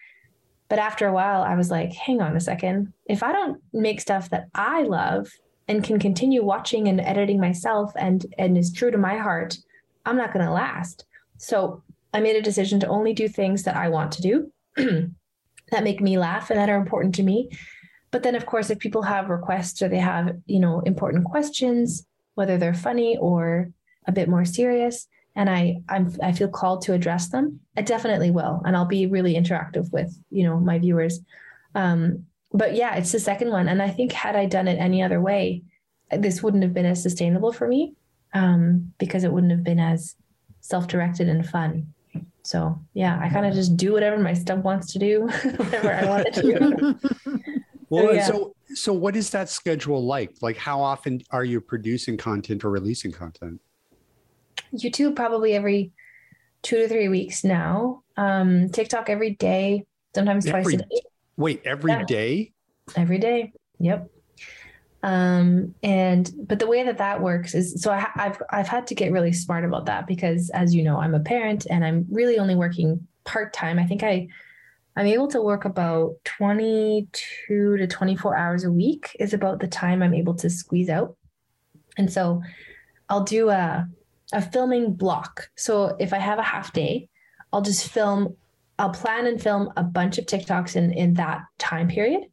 [0.70, 2.94] But after a while, I was like, hang on a second.
[3.06, 5.30] If I don't make stuff that I love
[5.68, 9.58] and can continue watching and editing myself and and is true to my heart,
[10.06, 11.06] I'm not going to last.
[11.38, 14.52] So I made a decision to only do things that I want to do
[15.72, 17.50] that make me laugh and that are important to me.
[18.12, 22.06] But then, of course, if people have requests or they have, you know, important questions,
[22.36, 23.70] whether they're funny or
[24.08, 25.08] a bit more serious,
[25.38, 29.06] and I I'm I feel called to address them, I definitely will, and I'll be
[29.06, 31.20] really interactive with you know my viewers.
[31.76, 35.02] Um, but yeah, it's the second one, and I think had I done it any
[35.04, 35.62] other way,
[36.12, 37.94] this wouldn't have been as sustainable for me
[38.34, 40.16] um, because it wouldn't have been as
[40.62, 41.94] self-directed and fun.
[42.42, 45.28] So yeah, I kind of just do whatever my stuff wants to do,
[45.58, 47.44] whatever I want to do.
[47.90, 48.26] Well, yeah.
[48.26, 50.36] so so what is that schedule like?
[50.42, 53.62] Like how often are you producing content or releasing content?
[54.78, 55.92] YouTube probably every
[56.64, 58.04] two to three weeks now.
[58.16, 61.02] Um, TikTok every day, sometimes twice a day.
[61.38, 62.04] Wait, every Yeah.
[62.04, 62.54] day?
[62.96, 63.54] Every day.
[63.80, 64.10] Yep.
[65.04, 68.96] Um, and but the way that that works is so I, I've I've had to
[68.96, 72.40] get really smart about that because as you know I'm a parent and I'm really
[72.40, 73.78] only working part time.
[73.78, 74.28] I think I
[74.96, 80.02] I'm able to work about 22 to 24 hours a week is about the time
[80.02, 81.16] I'm able to squeeze out.
[81.98, 82.42] And so
[83.08, 83.88] I'll do a
[84.34, 85.50] a filming block.
[85.56, 87.10] So if I have a half day,
[87.52, 88.36] I'll just film
[88.80, 92.24] I'll plan and film a bunch of TikToks in in that time period.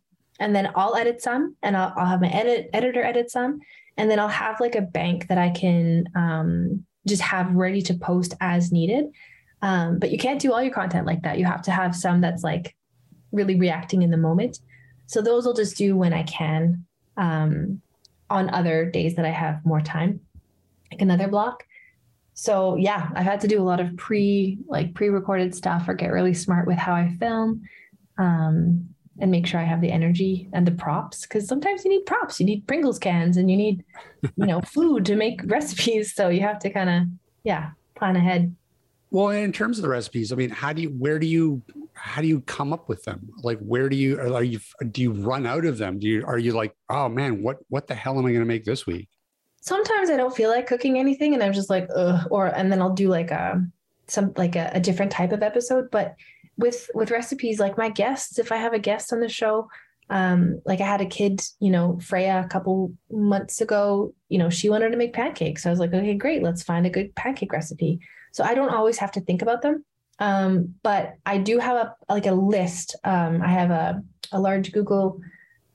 [0.40, 3.60] And then I'll edit some and I'll, I'll have my edit editor edit some.
[3.96, 7.94] And then I'll have like a bank that I can um, just have ready to
[7.94, 9.06] post as needed.
[9.62, 11.38] Um, but you can't do all your content like that.
[11.38, 12.74] You have to have some that's like
[13.32, 14.58] really reacting in the moment.
[15.06, 16.84] So those I'll just do when I can
[17.16, 17.80] um,
[18.28, 20.20] on other days that I have more time,
[20.90, 21.64] like another block.
[22.34, 26.12] So yeah, I've had to do a lot of pre like pre-recorded stuff or get
[26.12, 27.62] really smart with how I film.
[28.18, 28.88] Um,
[29.20, 32.40] and make sure I have the energy and the props because sometimes you need props.
[32.40, 33.84] You need Pringles cans and you need,
[34.22, 36.14] you know, food to make recipes.
[36.14, 37.02] So you have to kind of,
[37.44, 38.54] yeah, plan ahead.
[39.10, 41.62] Well, in terms of the recipes, I mean, how do you, where do you,
[41.92, 43.28] how do you come up with them?
[43.44, 44.58] Like, where do you, are you,
[44.90, 46.00] do you run out of them?
[46.00, 48.46] Do you, are you like, oh man, what, what the hell am I going to
[48.46, 49.08] make this week?
[49.64, 52.80] Sometimes I don't feel like cooking anything and I'm just like, ugh, or, and then
[52.80, 53.64] I'll do like a,
[54.06, 55.90] some, like a, a different type of episode.
[55.90, 56.16] But
[56.56, 59.68] with with recipes like my guests if i have a guest on the show
[60.10, 64.50] um like i had a kid you know freya a couple months ago you know
[64.50, 67.52] she wanted to make pancakes i was like okay great let's find a good pancake
[67.52, 67.98] recipe
[68.32, 69.84] so i don't always have to think about them
[70.20, 74.02] um but i do have a like a list um i have a,
[74.32, 75.20] a large google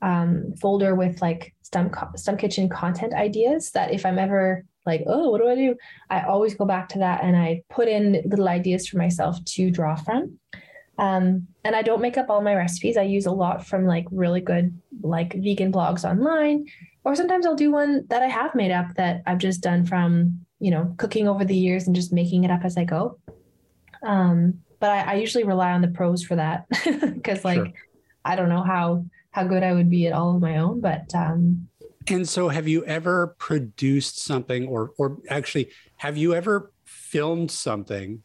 [0.01, 5.29] um folder with like stump stump kitchen content ideas that if i'm ever like oh
[5.29, 5.75] what do i do
[6.09, 9.69] i always go back to that and i put in little ideas for myself to
[9.69, 10.39] draw from
[10.99, 12.97] um, and I don't make up all my recipes.
[12.97, 16.65] I use a lot from like really good like vegan blogs online,
[17.05, 20.45] or sometimes I'll do one that I have made up that I've just done from
[20.59, 23.17] you know cooking over the years and just making it up as I go.
[24.03, 27.67] Um, but I, I usually rely on the pros for that because like sure.
[28.25, 31.13] I don't know how how good I would be at all of my own, but
[31.13, 31.67] um,
[32.07, 38.23] and so have you ever produced something or or actually have you ever filmed something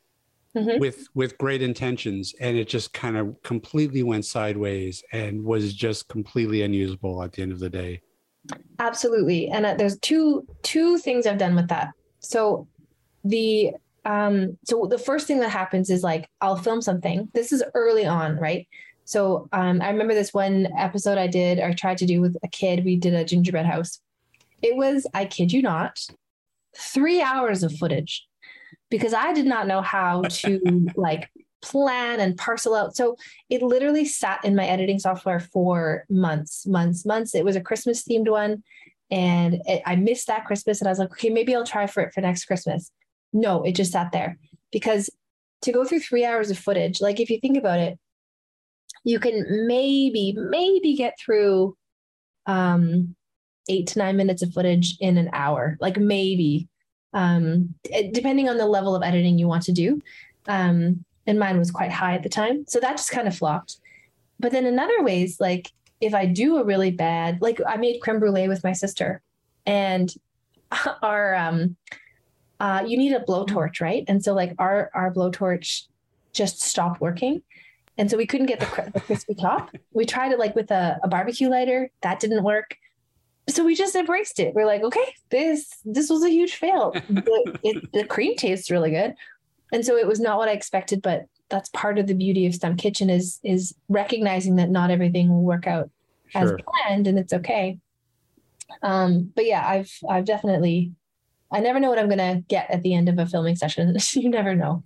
[0.56, 0.78] mm-hmm.
[0.78, 6.08] with with great intentions and it just kind of completely went sideways and was just
[6.08, 8.00] completely unusable at the end of the day?
[8.78, 9.48] Absolutely.
[9.48, 11.90] And uh, there's two two things i've done with that.
[12.20, 12.66] So
[13.24, 13.72] the
[14.04, 17.28] um so the first thing that happens is like i'll film something.
[17.34, 18.66] This is early on right
[19.04, 22.48] so um, I remember this one episode I did or tried to do with a
[22.48, 22.84] kid.
[22.84, 24.00] We did a gingerbread house.
[24.62, 26.00] It was, I kid you not,
[26.76, 28.26] three hours of footage
[28.90, 31.30] because I did not know how to like
[31.60, 32.96] plan and parcel out.
[32.96, 33.16] So
[33.50, 37.34] it literally sat in my editing software for months, months, months.
[37.34, 38.62] It was a Christmas themed one.
[39.10, 40.80] And it, I missed that Christmas.
[40.80, 42.90] And I was like, okay, maybe I'll try for it for next Christmas.
[43.32, 44.38] No, it just sat there
[44.72, 45.10] because
[45.62, 47.98] to go through three hours of footage, like if you think about it,
[49.04, 51.76] you can maybe, maybe get through
[52.46, 53.14] um,
[53.68, 56.68] eight to nine minutes of footage in an hour, like maybe
[57.14, 57.74] um,
[58.12, 60.02] depending on the level of editing you want to do.
[60.48, 62.64] Um, and mine was quite high at the time.
[62.68, 63.78] So that just kind of flopped.
[64.40, 68.00] But then in other ways, like if I do a really bad, like I made
[68.00, 69.22] creme brulee with my sister
[69.64, 70.12] and
[71.02, 71.76] our, um,
[72.60, 74.04] uh, you need a blowtorch, right?
[74.08, 75.84] And so like our, our blowtorch
[76.32, 77.42] just stopped working.
[77.96, 79.70] And so we couldn't get the, the crispy top.
[79.92, 81.90] We tried it like with a, a barbecue lighter.
[82.02, 82.76] That didn't work
[83.48, 84.54] so we just embraced it.
[84.54, 86.92] We're like, okay, this this was a huge fail.
[87.08, 89.14] the, it, the cream tastes really good,
[89.72, 91.02] and so it was not what I expected.
[91.02, 95.28] But that's part of the beauty of Stump Kitchen is is recognizing that not everything
[95.28, 95.90] will work out
[96.28, 96.42] sure.
[96.42, 97.78] as planned, and it's okay.
[98.82, 100.92] Um, but yeah, I've I've definitely
[101.52, 103.94] I never know what I'm gonna get at the end of a filming session.
[104.12, 104.84] you never know.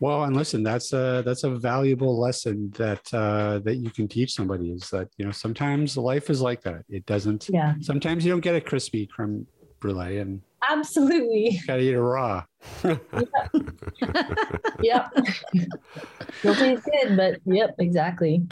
[0.00, 4.34] Well, and listen, that's a that's a valuable lesson that uh, that you can teach
[4.34, 6.84] somebody is that you know sometimes life is like that.
[6.88, 7.48] It doesn't.
[7.48, 7.74] Yeah.
[7.80, 9.46] Sometimes you don't get a crispy creme
[9.80, 12.44] brulee, and absolutely gotta eat it raw.
[14.82, 15.12] yep.
[16.42, 18.42] You'll taste good, but yep, exactly.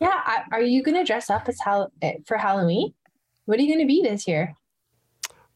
[0.00, 0.44] yeah.
[0.52, 2.94] Are you gonna dress up as Hall- eh, for Halloween?
[3.46, 4.54] What are you gonna be this year?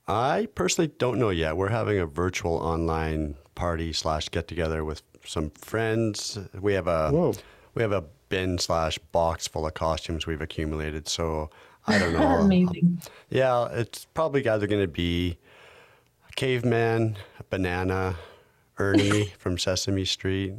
[0.08, 1.56] I personally don't know yet.
[1.56, 6.38] We're having a virtual online party slash get together with some friends.
[6.58, 7.34] We have a Whoa.
[7.74, 11.06] we have a bin slash box full of costumes we've accumulated.
[11.06, 11.50] So
[11.86, 12.20] I don't know.
[12.40, 13.02] Amazing.
[13.28, 15.36] Yeah, it's probably either going to be
[16.26, 18.16] a caveman, a banana,
[18.78, 20.54] Ernie from Sesame Street.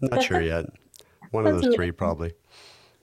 [0.00, 0.64] Not sure yet.
[1.32, 2.32] One of those three, probably.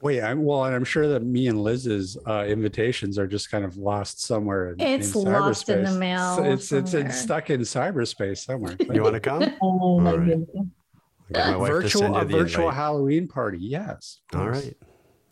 [0.01, 3.63] Wait, I'm well, and I'm sure that me and Liz's uh, invitations are just kind
[3.63, 4.71] of lost somewhere.
[4.73, 6.35] In, it's in lost in the mail.
[6.35, 8.75] So it's it's, it's stuck in cyberspace somewhere.
[8.93, 9.43] you want to come?
[9.61, 11.57] Oh my right.
[11.57, 12.75] virtual a virtual invite.
[12.75, 13.57] Halloween party.
[13.59, 14.19] Yes.
[14.35, 14.75] All right.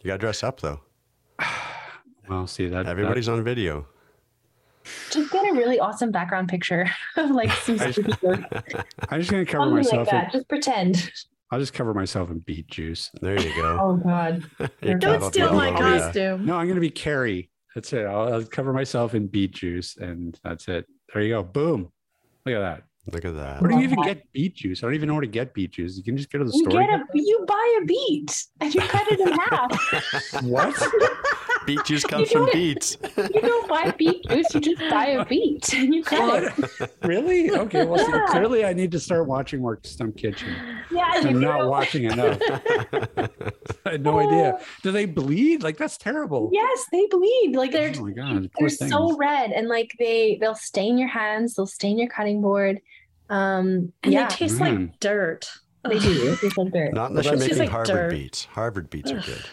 [0.01, 0.81] You got to dress up though.
[2.29, 3.85] well, see that everybody's that, on video.
[5.11, 7.79] Just get a really awesome background picture of like some.
[9.09, 10.11] I'm just gonna cover Something myself.
[10.11, 11.11] Like Just pretend.
[11.53, 13.11] I'll just cover myself in beet juice.
[13.21, 13.77] There you go.
[13.79, 14.43] oh God!
[14.99, 16.47] Don't steal my costume.
[16.47, 17.51] No, I'm going to be Carrie.
[17.75, 18.07] That's it.
[18.07, 20.87] I'll, I'll, cover myself in beet juice, and that's it.
[21.13, 21.43] There you go.
[21.43, 21.91] Boom.
[22.47, 22.83] Look at that.
[23.11, 23.61] Look at that.
[23.61, 24.81] Where do you even get beet juice?
[24.81, 25.95] I don't even know where to get beet juice.
[25.95, 26.81] You can just go to the you store.
[26.81, 30.43] Get a, you buy a beet and you cut it in half.
[30.43, 30.73] what?
[31.65, 32.97] beet juice comes from beets.
[33.17, 36.91] You don't buy beet juice, you just buy a beet and you cut it.
[37.03, 37.51] really?
[37.51, 37.85] Okay.
[37.85, 38.25] Well, see, Yeah.
[38.29, 40.53] clearly I need to start watching more Stump Kitchen.
[40.91, 41.69] Yeah, I'm not know.
[41.69, 42.39] watching enough.
[43.85, 44.59] I had no idea.
[44.81, 45.63] Do they bleed?
[45.63, 46.49] Like that's terrible.
[46.53, 47.53] Yes, they bleed.
[47.55, 48.49] Like they're Oh my god.
[48.57, 48.91] they're things.
[48.91, 52.79] so red and like they they'll stain your hands, they'll stain your cutting board.
[53.29, 54.87] Um And yeah, they taste Man.
[54.87, 55.49] like dirt.
[55.87, 56.13] they do.
[56.31, 56.93] They taste like dirt.
[56.93, 58.11] Not unless Well, you're making like Harvard dirt.
[58.11, 58.45] beets.
[58.45, 59.45] Harvard beets are good.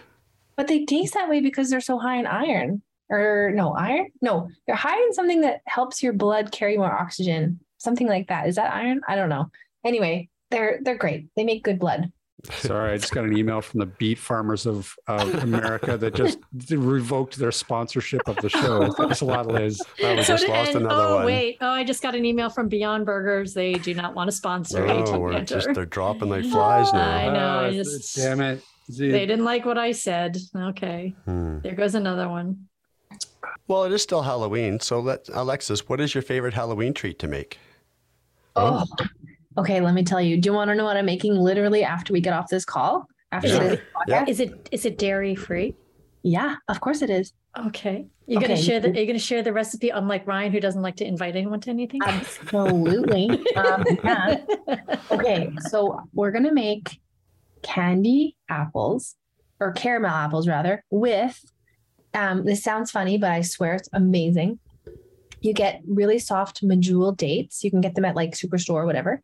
[0.61, 2.82] But they taste that way because they're so high in iron.
[3.08, 4.08] Or no, iron?
[4.20, 7.58] No, they're high in something that helps your blood carry more oxygen.
[7.78, 8.46] Something like that.
[8.46, 9.00] Is that iron?
[9.08, 9.46] I don't know.
[9.86, 11.28] Anyway, they're they're great.
[11.34, 12.12] They make good blood.
[12.52, 16.38] Sorry, I just got an email from the beet farmers of, of America that just
[16.70, 18.92] revoked their sponsorship of the show.
[18.98, 19.80] Thanks a lot, Liz.
[20.02, 21.26] Oh, we So just did- lost and- another oh one.
[21.26, 23.54] wait, oh I just got an email from Beyond Burgers.
[23.54, 27.26] They do not want to sponsor Oh, AT we're just they're dropping like flies I
[27.28, 27.32] now.
[27.32, 28.62] know, I Uh, just- damn it.
[28.91, 30.36] See, They didn't like what I said.
[30.55, 31.59] Okay, Hmm.
[31.61, 32.66] there goes another one.
[33.68, 34.80] Well, it is still Halloween.
[34.80, 37.59] So let Alexis, what is your favorite Halloween treat to make?
[38.57, 38.84] Oh.
[39.59, 40.36] Okay, let me tell you.
[40.41, 43.07] Do you want to know what I'm making literally after we get off this call?
[43.32, 43.59] After Yeah.
[43.61, 44.24] this Yeah.
[44.28, 45.74] Is it is it dairy free?
[46.22, 47.32] Yeah, of course it is.
[47.66, 48.49] Okay, you're Okay.
[48.49, 49.91] gonna share the you're gonna share the recipe.
[49.91, 52.01] Unlike Ryan, who doesn't like to invite anyone to anything.
[52.05, 53.28] Absolutely.
[53.57, 54.36] um, yeah.
[55.11, 57.01] Okay, so we're gonna make
[57.62, 59.16] candy apples
[59.58, 61.44] or caramel apples rather with
[62.14, 64.58] um this sounds funny, but I swear it's amazing.
[65.40, 67.64] You get really soft medjool dates.
[67.64, 69.22] You can get them at like Superstore or whatever.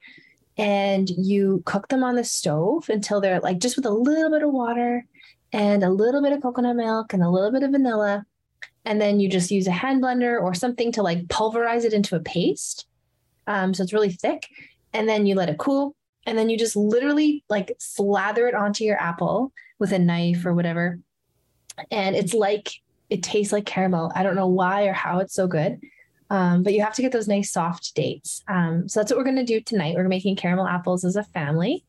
[0.57, 4.43] And you cook them on the stove until they're like just with a little bit
[4.43, 5.05] of water
[5.53, 8.25] and a little bit of coconut milk and a little bit of vanilla.
[8.85, 12.15] And then you just use a hand blender or something to like pulverize it into
[12.15, 12.87] a paste.
[13.47, 14.47] Um, so it's really thick.
[14.93, 15.96] And then you let it cool.
[16.27, 20.53] And then you just literally like slather it onto your apple with a knife or
[20.53, 20.99] whatever.
[21.91, 22.71] And it's like,
[23.09, 24.11] it tastes like caramel.
[24.15, 25.81] I don't know why or how it's so good.
[26.29, 28.43] Um, but you have to get those nice soft dates.
[28.49, 29.95] Um, so that's what we're going to do tonight.
[29.95, 31.85] We're making caramel apples as a family.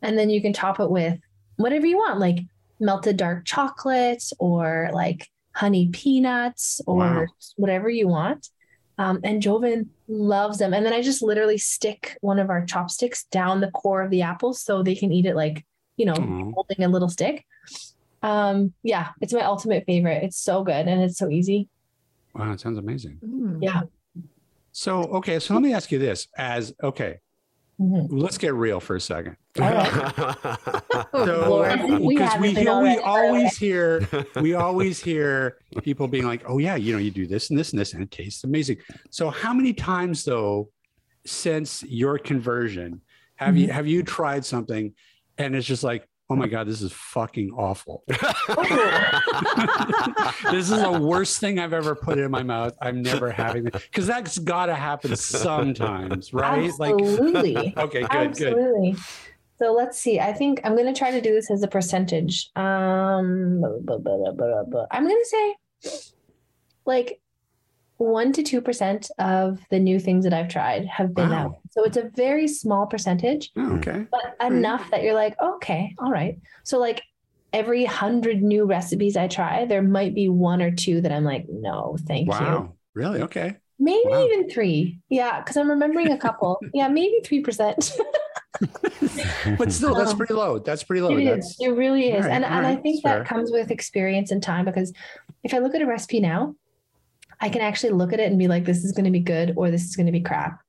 [0.00, 1.18] And then you can top it with
[1.56, 2.38] whatever you want, like
[2.80, 7.26] melted dark chocolate or like honey peanuts or Wow.
[7.56, 8.48] whatever you want.
[9.02, 10.72] Um, and Joven loves them.
[10.72, 14.22] And then I just literally stick one of our chopsticks down the core of the
[14.22, 15.64] apple so they can eat it like,
[15.96, 16.52] you know, Aw.
[16.52, 17.44] holding a little stick.
[18.22, 20.22] Um, yeah, it's my ultimate favorite.
[20.22, 21.68] It's so good and it's so easy.
[22.32, 23.18] wow, it sounds amazing.
[23.26, 23.58] Mm.
[23.60, 23.82] Yeah.
[24.70, 27.18] So, okay, so let me ask you this: as okay,
[27.80, 28.06] Mhm.
[28.10, 29.36] let's get real for a second.
[31.14, 31.80] Oh, So, Lord.
[32.00, 33.04] We because we, hear, we by the way.
[33.04, 34.08] always hear
[34.40, 37.72] we always hear people being like, "Oh yeah, you know, you do this and this
[37.72, 38.78] and this, and it tastes amazing."
[39.10, 40.70] So, how many times though,
[41.26, 43.00] since your conversion,
[43.36, 44.94] have you have you tried something,
[45.38, 48.18] and it's just like, "Oh my god, this is fucking awful." this
[50.70, 52.76] is the worst thing I've ever put in my mouth.
[52.80, 56.64] I'm never having it because that's got to happen sometimes, right?
[56.64, 57.54] Absolutely.
[57.54, 58.48] Like, okay, good, good.
[58.48, 58.96] Absolutely.
[59.58, 60.18] So let's see.
[60.18, 62.50] I think I'm going to try to do this as a percentage.
[62.56, 65.56] Um, I'm going to say
[66.84, 67.20] like
[68.02, 71.46] one to two percent of the new things that I've tried have been Wow.
[71.46, 71.54] out.
[71.70, 74.06] So it's a very small percentage, Oh, okay.
[74.10, 76.38] but enough that you're like, okay, all right.
[76.64, 77.02] So like
[77.52, 81.46] every hundred new recipes I try, there might be one or two that I'm like,
[81.48, 82.32] no, thank you.
[82.32, 82.74] Wow.
[82.94, 83.22] Really?
[83.22, 83.56] Okay.
[83.78, 84.26] Maybe Wow.
[84.26, 85.00] even three.
[85.08, 86.60] Yeah, because I'm remembering a couple.
[86.74, 87.92] yeah, maybe three percent.
[89.58, 90.58] But still, that's Um, pretty low.
[90.58, 91.16] That's pretty low.
[91.16, 91.56] It That's is.
[91.60, 92.24] It really is.
[92.24, 93.24] All right, and all and I think that fair.
[93.24, 94.92] comes with experience and time because
[95.42, 96.54] if I look at a recipe now,
[97.42, 99.54] I can actually look at it and be like, this is going to be good
[99.56, 100.60] or this is going to be crap.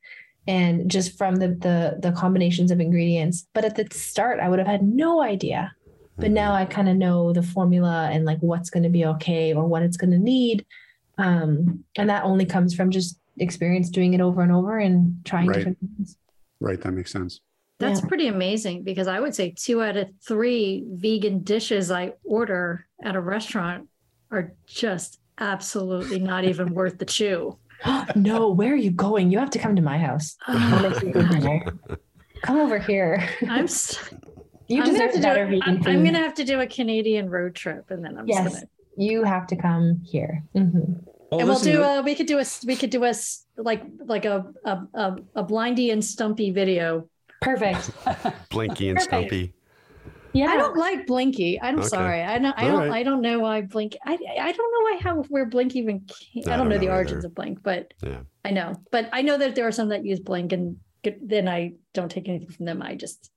[0.47, 3.47] And just from the the the combinations of ingredients.
[3.53, 5.71] But at the start, I would have had no idea.
[6.17, 9.53] But now I kind of know the formula and like what's going to be okay
[9.53, 10.65] or what it's going to need.
[11.17, 15.47] Um, and that only comes from just experience doing it over and over and trying
[15.47, 15.55] Right.
[15.57, 16.17] different things.
[16.59, 16.79] right.
[16.81, 17.39] That makes sense.
[17.79, 18.07] That's Yeah.
[18.07, 23.15] pretty amazing because I would say two out of three vegan dishes I order at
[23.15, 23.89] a restaurant
[24.31, 27.57] are just absolutely not even worth the chew.
[28.15, 29.31] no, where are you going?
[29.31, 30.35] You have to come to my house.
[30.47, 31.65] I'll make you good dinner.
[32.43, 33.27] Come over here.
[33.49, 34.09] I'm s-
[34.67, 35.87] You I'm gonna deserve have to do better a- vegan I'm.
[35.87, 38.53] I'm gonna have to do a Canadian road trip and then I'm Yes.
[38.53, 38.65] gonna
[38.95, 40.41] You have to come here.
[40.55, 41.03] Mhm.
[41.29, 43.13] Well, and we'll do a we could do a we could do a
[43.57, 47.09] like like a a, a, a blindy and stumpy video.
[47.41, 47.91] Perfect.
[48.49, 49.03] Blinky and Perfect.
[49.29, 49.53] Stumpy.
[50.33, 50.47] Yeah.
[50.47, 51.59] I don't like Blinky.
[51.61, 51.87] I'm Okay.
[51.87, 52.21] sorry.
[52.23, 52.53] I don't.
[52.57, 52.79] I All don't.
[52.89, 52.91] right.
[52.91, 53.95] I don't know why Blink.
[54.05, 54.13] I.
[54.13, 56.01] I don't know why how where Blink even.
[56.33, 56.43] Came.
[56.51, 57.27] I, don't know, the origins either.
[57.27, 58.21] of Blink, but Yeah.
[58.43, 58.73] I know.
[58.91, 60.77] But I know that there are some that use Blink, and
[61.21, 62.81] then I don't take anything from them.
[62.81, 63.29] I just.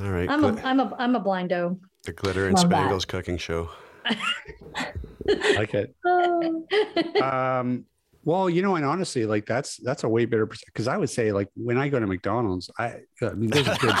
[0.00, 0.28] All right.
[0.28, 0.52] I'm a.
[0.52, 0.96] gl- I'm a.
[0.98, 1.78] I'm a blindo.
[2.04, 2.76] the Glitter and Love that.
[2.78, 3.68] Spangles cooking show.
[5.56, 5.94] like it.
[7.22, 7.84] Um,
[8.24, 11.32] well, you know, and honestly, like that's that's a way better because I would say
[11.32, 13.94] like when I go to McDonald's, I I mean there's a good,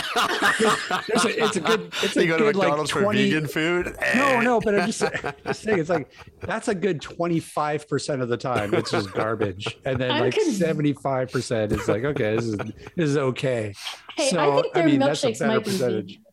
[1.08, 3.34] there's a, it's a good it's a you go to good McDonald's like 20, for
[3.34, 3.96] vegan food?
[4.14, 4.40] No, eh.
[4.42, 5.02] no, but I'm just,
[5.44, 9.76] just saying it's like that's a good 25 percent of the time it's just garbage,
[9.84, 12.56] and then I'm like 75 percent is like okay, this is
[12.96, 13.74] this is okay.
[14.16, 16.06] Hey, I So, think I their mean, that's a milkshakes better might be percentage.
[16.06, 16.24] vegan.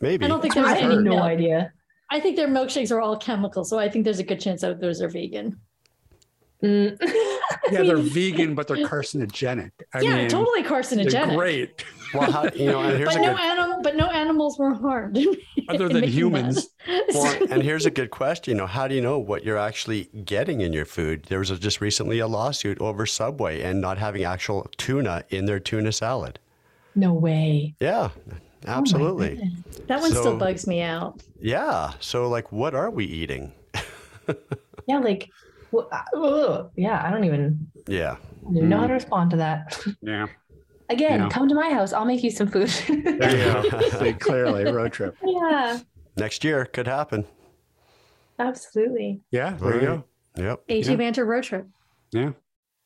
[0.00, 0.24] Maybe.
[0.24, 1.72] I don't think I there's have any no idea.
[2.10, 4.80] I think their milkshakes are all chemical, so I think there's a good chance that
[4.80, 5.58] those are vegan.
[6.62, 6.98] Mm.
[7.70, 9.70] Yeah, they're vegan, but they're carcinogenic.
[9.94, 11.34] I yeah, mean, totally carcinogenic.
[11.36, 11.84] great,
[12.14, 14.72] Well, how, you know, and here's But a no good animal, but no animals were
[14.74, 15.18] harmed.
[15.68, 16.68] other than humans.
[17.14, 18.52] well, and here's a good question.
[18.54, 21.24] You know, how do you know what you're actually getting in your food?
[21.28, 25.44] There was a, just recently a lawsuit over Subway and not having actual tuna in
[25.46, 26.38] their tuna salad.
[26.94, 27.74] no way.
[27.80, 28.08] Yeah,
[28.66, 29.40] absolutely.
[29.88, 31.20] that one So- still bugs me out.
[31.40, 31.92] yeah.
[32.00, 33.52] So, like, what are we eating?
[34.88, 35.45] Yeah, like, wh-
[35.80, 36.70] ugh.
[36.76, 38.12] yeah, I don't even, Yeah.
[38.12, 38.94] I don't even know how to mm.
[38.96, 39.78] respond to that.
[40.02, 40.26] Yeah,
[40.88, 41.28] Again, Yeah.
[41.28, 41.92] come to my house.
[41.92, 42.68] I'll make you some food.
[42.68, 43.80] there you go.
[43.98, 45.16] See, clearly, road trip.
[45.24, 45.80] yeah,
[46.16, 47.24] Next year could happen.
[48.38, 49.20] absolutely.
[49.30, 50.04] Yeah, there you go.
[50.36, 50.62] Yep.
[50.68, 50.96] AT Yeah.
[50.96, 51.66] Banter road trip.
[52.12, 52.32] Yeah,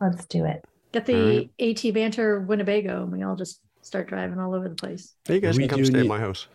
[0.01, 0.65] Let's do it.
[0.93, 5.15] Get the AT Banter Winnebago, and we all just start driving all over the place.
[5.29, 6.47] You guys We can come do stay at my house.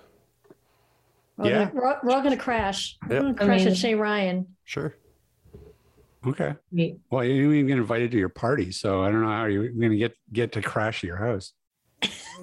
[1.38, 1.58] We're, Yeah.
[1.66, 2.98] gonna, we're, all- we're all going to crash.
[3.08, 3.22] We're Yep.
[3.22, 3.76] going to crash at Amazing.
[3.76, 4.48] Chez Ryan.
[4.64, 4.96] Sure.
[6.28, 6.56] Okay.
[6.74, 6.98] Great.
[7.10, 9.70] Well, you didn't even get invited to your party, so I don't know how you're
[9.70, 11.54] going to get get to crash your house.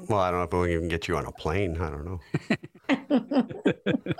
[0.08, 1.76] Well, I don't know if we'll even get you on a plane.
[1.80, 2.20] I don't know.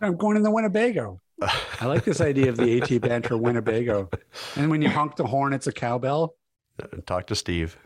[0.00, 1.20] I'm going in the Winnebago.
[1.80, 4.08] I like this idea of the AT Banter Winnebago.
[4.56, 6.34] And when you honk the horn, it's a cowbell.
[7.06, 7.76] Talk to Steve.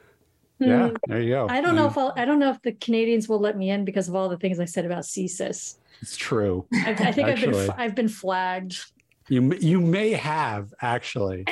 [0.58, 0.96] Yeah, Hmm.
[1.08, 1.46] there you go.
[1.48, 3.84] I don't know if I'll, I don't know if the Canadians will let me in
[3.86, 5.76] because of all the things I said about CSIS.
[6.02, 6.66] it's true.
[6.74, 8.78] I, I think I've been I've been flagged.
[9.30, 11.44] You you may have actually.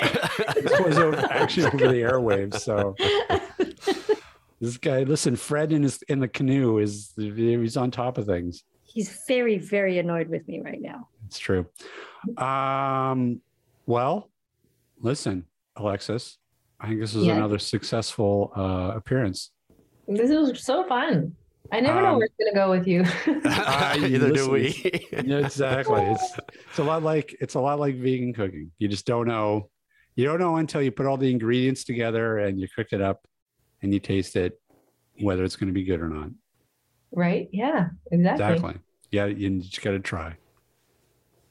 [0.54, 2.58] this was over, actually over the airwaves.
[2.58, 2.96] So
[4.60, 8.64] this guy, listen, Fred in his in the canoe is he's on top of things.
[8.82, 11.08] He's very very annoyed with me right now.
[11.26, 11.66] It's true.
[12.36, 13.40] Um,
[13.86, 14.28] well,
[15.00, 15.44] listen,
[15.76, 16.38] Alexis,
[16.80, 17.36] I think this is Yeah.
[17.36, 19.52] another successful uh, appearance.
[20.08, 21.36] This was so fun.
[21.70, 23.04] I never know Um, where it's gonna go with you.
[23.44, 24.68] Either do we.
[25.12, 26.02] Exactly.
[26.02, 26.34] It's
[26.68, 28.70] it's a lot like it's a lot like vegan cooking.
[28.78, 29.68] You just don't know.
[30.16, 33.26] You don't know until you put all the ingredients together and you cook it up
[33.82, 34.60] and you taste it,
[35.20, 36.30] whether it's going to be good or not.
[37.12, 37.48] right?
[37.52, 38.44] Yeah, exactly.
[38.54, 38.74] Exactly.
[39.12, 40.36] Yeah, you just got to try.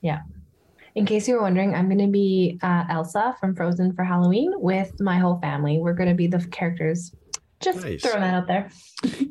[0.02, 0.20] Yeah.
[0.96, 4.52] In case you were wondering, I'm going to be uh, Elsa from Frozen for Halloween
[4.56, 5.78] with my whole family.
[5.80, 7.14] We're going to be the characters.
[7.60, 8.04] Just Nice.
[8.04, 8.70] throwing that out there.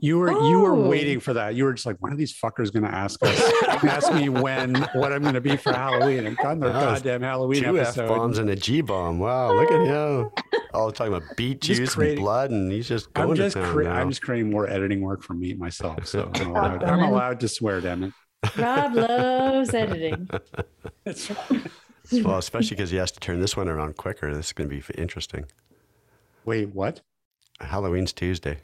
[0.00, 0.88] You were you were Oh.
[0.88, 1.54] waiting for that.
[1.54, 3.40] You were just like, when are these fuckers going to ask us?
[3.84, 6.26] ask me when what I'm going to be for Halloween?
[6.26, 9.20] I'm on their That goddamn Halloween Two F bombs and a G bomb.
[9.20, 10.30] Wow, look at him.
[10.74, 13.56] All talking about beet Just juice creating- and blood, and he's just going I'm just
[13.56, 13.92] to town cre- now.
[13.94, 16.06] I'm just creating more editing work for me myself.
[16.06, 18.12] So I'm allowed, I'm allowed to swear, damn it.
[18.58, 20.28] Rob loves editing.
[21.04, 21.30] That's
[22.12, 24.32] Well, especially because he has to turn this one around quicker.
[24.34, 25.46] This is going to be interesting.
[26.44, 27.00] Wait, what?
[27.60, 28.58] Halloween's Tuesday.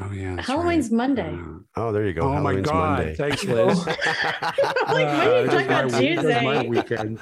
[0.00, 0.96] Oh yeah, Halloween's right.
[0.96, 1.32] Monday.
[1.34, 2.22] Uh, Oh, there you go.
[2.22, 2.98] oh my god!
[2.98, 3.14] Monday.
[3.14, 3.86] Thanks, Liz.
[3.86, 6.68] like, Uh, are you talking my about week- it was my Tuesday?
[6.68, 7.20] weekend.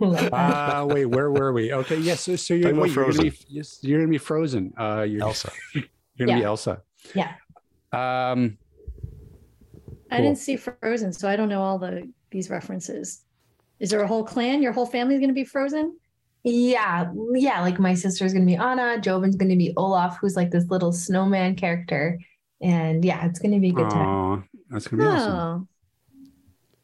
[0.00, 1.72] Uh, wait, where were we?
[1.72, 2.22] Okay, yes.
[2.22, 3.46] so, so you're, wait, you're gonna be Frozen.
[3.48, 4.74] yes, you're gonna be frozen.
[4.76, 5.50] Uh, you're Elsa.
[6.16, 6.82] You're gonna be Elsa.
[7.14, 7.32] Yeah.
[7.92, 8.56] Um.
[10.10, 13.22] I didn't see Frozen, so I don't know all the these references.
[13.80, 14.62] Is there a whole clan?
[14.62, 15.96] Your whole family's going to be Frozen?
[16.44, 17.62] Yeah, yeah.
[17.62, 19.00] Like my sister's gonna be Anna.
[19.00, 22.18] Joven's gonna be Olaf, who's like this little snowman character,
[22.60, 24.06] and yeah, it's gonna be a good time.
[24.06, 25.32] Oh, that's gonna be awesome.
[25.32, 25.66] Oh.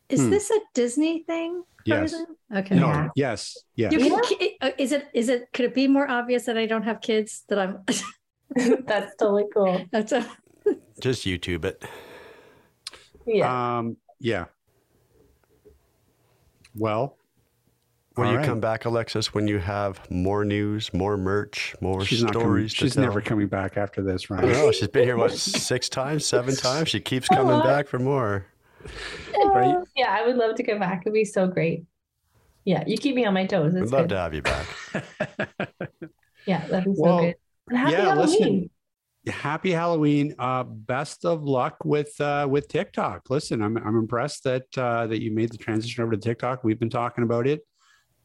[0.08, 0.30] Is Hmm.
[0.30, 1.62] this a Disney thing?
[1.84, 2.10] Yes.
[2.10, 2.26] Frozen?
[2.56, 2.74] Okay.
[2.74, 2.86] No.
[2.88, 3.08] Yeah.
[3.14, 3.56] Yes.
[3.76, 3.92] Yes.
[3.92, 4.20] You Yeah.
[4.26, 7.00] can, uh, is it is it could it be more obvious that I don't have
[7.00, 7.78] kids that I'm
[8.86, 9.84] That's totally cool.
[9.92, 10.26] that's a
[11.00, 11.84] Just YouTube it.
[13.26, 13.76] Yeah.
[13.78, 13.96] Um.
[14.18, 14.46] Yeah.
[16.74, 17.16] Well.
[18.20, 18.46] Will all you right.
[18.46, 22.46] come back, Alexis, when you have more news, more merch, more She's not coming.
[22.46, 22.74] stories?
[22.74, 23.04] to She's tell?
[23.04, 24.40] never coming back after this, right?
[24.42, 24.74] don't.
[24.74, 26.88] She's been here what six times, seven times.
[26.88, 27.64] She keeps coming lot.
[27.64, 28.46] back for more.
[29.36, 29.74] right?
[29.76, 31.02] Uh, yeah, I would love to come back.
[31.02, 31.84] It'd be so great.
[32.64, 33.72] Yeah, you keep me on my toes.
[33.74, 34.08] We'd It's love good.
[34.10, 34.66] to have you back.
[36.46, 37.34] Yeah, that'd be so Well, good.
[37.68, 38.20] And happy yeah, Halloween.
[38.40, 38.70] listen.
[39.34, 40.34] Happy Halloween!
[40.38, 43.28] Uh, best of luck with uh, with TikTok.
[43.28, 46.64] Listen, I'm I'm impressed that uh, that you made the transition over to TikTok.
[46.64, 47.60] We've been talking about it.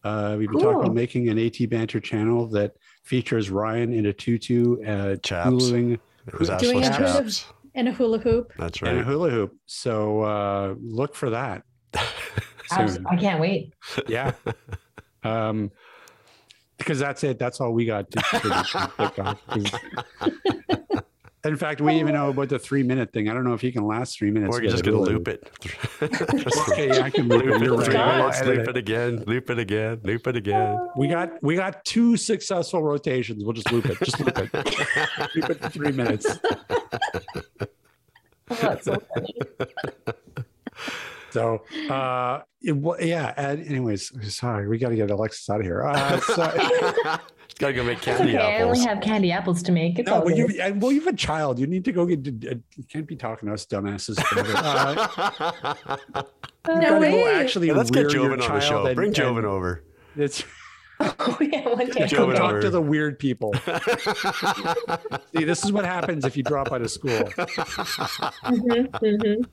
[0.06, 4.14] Uh, we've been talking about making an AT banter channel that features Ryan in a
[4.14, 5.49] tutu, uh, Chaps.
[5.49, 5.97] huluing
[6.28, 7.45] It was Doing a hula- chaps.
[7.74, 8.53] and a hula hoop.
[8.58, 8.91] That's right.
[8.91, 9.56] and a hula hoop.
[9.66, 11.64] So uh, look for that.
[12.72, 13.74] I can't wait.
[14.08, 14.32] yeah.
[15.24, 15.72] Um,
[16.78, 17.39] because that's it.
[17.39, 19.36] That's all we got to, to pick on.
[19.49, 19.72] 'Cause-
[21.46, 22.26] In fact, we even oh.
[22.26, 23.30] know about the three minute thing.
[23.30, 24.56] I don't know if he can last three minutes.
[24.56, 25.50] Or you're just going to loop it.
[26.76, 27.62] Okay, yeah, I can loop loop it.
[27.62, 28.18] You're right.
[28.18, 30.78] minutes, I'll loop it again, loop it again, loop it again.
[30.80, 30.91] Oh.
[30.98, 33.43] We got we got two successful rotations.
[33.43, 33.98] We'll just loop it.
[34.00, 34.54] Just loop it.
[35.36, 36.28] loop it for three minutes.
[38.48, 40.16] Oh, that's so funny.
[41.36, 43.34] So uh it, yeah.
[43.36, 45.84] And anyways, sorry, we got to get Alexis out of here.
[45.84, 46.36] Uh, so,
[47.60, 48.58] got to go make candy okay.
[48.58, 50.00] I only have candy apples to make.
[50.00, 51.60] It's no, well, you and- well, you have a child.
[51.60, 52.20] You need to go get.
[52.50, 54.18] uh, You can't be talking to us dumbasses.
[54.32, 56.24] Uh,
[56.68, 57.34] No gotta go way.
[57.36, 58.86] actually Yeah, let's get rear Joven on the show.
[58.88, 59.84] and- Bring and Joven over.
[60.16, 60.44] It's
[61.02, 62.08] Oh, yeah, one day.
[62.08, 62.62] Joe go talk over.
[62.62, 63.54] to the weird people.
[65.36, 67.12] See, this is what happens if you drop out of school.
[67.12, 69.46] Mhm, mhm.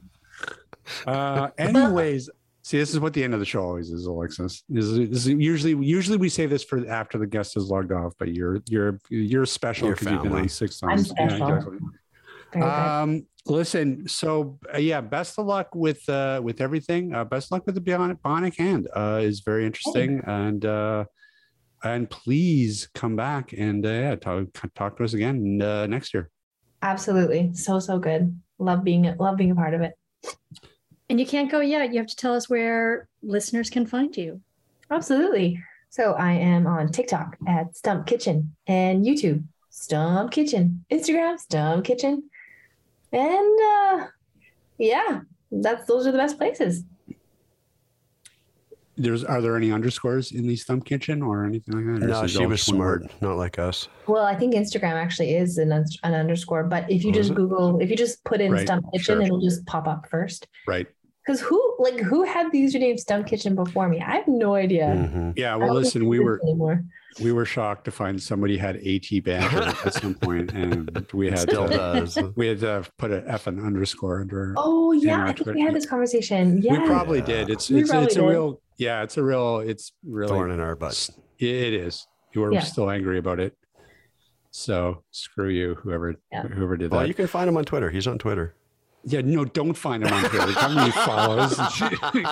[1.06, 2.30] Uh, anyways,
[2.62, 4.64] see, this is what the end of the show always is, Alexis.
[4.68, 7.92] This is, this is usually usually we say this for after the guest is logged
[7.92, 10.42] off, but you're you're you're special because you've been family.
[10.42, 11.10] on six I'm times.
[11.10, 11.48] special.
[11.48, 11.78] exactly.
[12.62, 17.14] Um, listen, so uh, yeah, best of luck with uh with everything.
[17.14, 18.88] Uh, best of luck with the bionic, bionic hand.
[18.94, 21.04] Uh, is very interesting, and uh,
[21.84, 26.30] and please come back and uh, yeah, talk talk to us again uh, next year.
[26.82, 27.54] Absolutely.
[27.54, 28.40] So, so good.
[28.58, 29.94] Love being love being a part of it.
[31.12, 31.92] And you can't go yet.
[31.92, 34.40] You have to tell us where listeners can find you.
[34.90, 35.62] Absolutely.
[35.90, 42.30] So I am on TikTok at Stump Kitchen and YouTube Stump Kitchen, Instagram Stump Kitchen,
[43.12, 44.06] and uh,
[44.78, 46.84] yeah, that's those are the best places.
[48.96, 52.06] There's are there any underscores in the Stump Kitchen or anything like that?
[52.06, 53.02] No, she was just one word?
[53.02, 53.86] smart, not like us.
[54.06, 57.34] Well, I think Instagram actually is an, un- an underscore, but if you is just?
[57.34, 59.22] Google, if you just put in Right, Stump Kitchen, sure.
[59.22, 60.46] it'll just pop up first.
[60.66, 60.86] Right.
[61.24, 64.00] Because who like who had the username Stump Kitchen before me?
[64.00, 64.86] I have no idea.
[64.86, 65.34] Mhm.
[65.38, 65.54] Yeah.
[65.56, 66.82] Well, listen, we were anymore.
[67.22, 71.38] we were shocked to find somebody had AT banter at some point, and we had
[71.40, 72.18] Still to, does.
[72.34, 74.54] we had to put an F and underscore under.
[74.56, 75.52] Oh yeah, our I think Twitter.
[75.54, 76.60] we had this conversation.
[76.60, 77.24] Yeah, We probably Yeah.
[77.26, 77.50] did.
[77.50, 78.28] It's We it's probably it's a did.
[78.28, 79.02] real yeah.
[79.04, 81.08] It's a real it's really Thorn in our butt.
[81.38, 82.04] It is.
[82.34, 82.60] You were Yeah.
[82.60, 83.54] still angry about it.
[84.50, 86.42] So screw you, whoever Yeah.
[86.42, 87.02] whoever did Well, that.
[87.04, 87.90] Well, you can find him on Twitter.
[87.90, 88.54] He's on Twitter.
[89.04, 90.52] Yeah, no, don't find him on Twitter.
[90.52, 91.56] How many follows?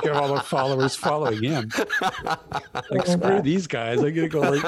[0.03, 1.71] Get all the followers following him.
[2.91, 4.01] Like screw these guys.
[4.01, 4.63] I'm gonna go like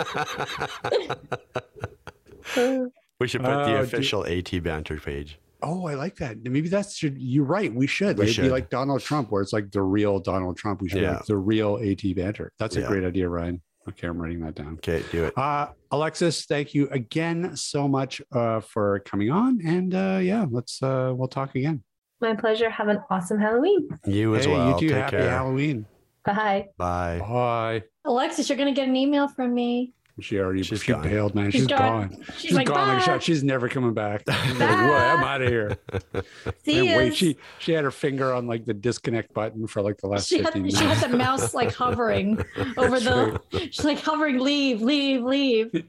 [3.21, 3.81] We should put the dude.
[3.81, 5.39] official AT banter page.
[5.63, 6.43] Oh, I like that.
[6.43, 7.73] Maybe that's should you're right.
[7.73, 8.19] We should.
[8.19, 10.83] We It'd be like Donald Trump, where it's like the real Donald Trump.
[10.83, 11.17] We should Yeah.
[11.17, 12.51] like the real AT banter.
[12.59, 12.89] That's a Yeah.
[12.89, 13.63] great idea, Ryan.
[13.89, 14.75] Okay, I'm writing that down.
[14.75, 15.39] Okay, do it.
[15.39, 19.61] Uh, Alexis, thank you again so much uh, for coming on.
[19.65, 21.83] And uh, yeah, let's uh, we'll talk again.
[22.23, 22.71] My pleasure.
[22.71, 23.89] Have an awesome Halloween.
[24.07, 24.69] You as hey, well.
[24.75, 24.89] you too.
[24.95, 25.29] Take Happy care.
[25.31, 25.87] Halloween.
[26.25, 26.69] Bye.
[26.79, 27.19] Bye.
[27.19, 27.83] Bye.
[28.05, 29.93] Alexis, you're going to get an email from me.
[30.21, 31.03] She already She's she gone.
[31.03, 31.51] bailed, man.
[31.51, 32.09] She's She's gone.
[32.11, 32.23] gone.
[32.27, 33.23] She's, She's like, gone like a shot.
[33.25, 34.23] She's never coming back.
[34.29, 34.69] Like, what?
[34.69, 35.77] I'm out of here.
[36.65, 36.97] See And ya.
[36.99, 40.29] wait, she she had her finger on like the disconnect button for like the last
[40.29, 40.79] she 15 had, minutes.
[40.79, 42.39] she had the mouse like hovering
[42.77, 43.41] over That's the.
[43.71, 44.39] She's like hovering.
[44.39, 45.85] Leave, leave, leave.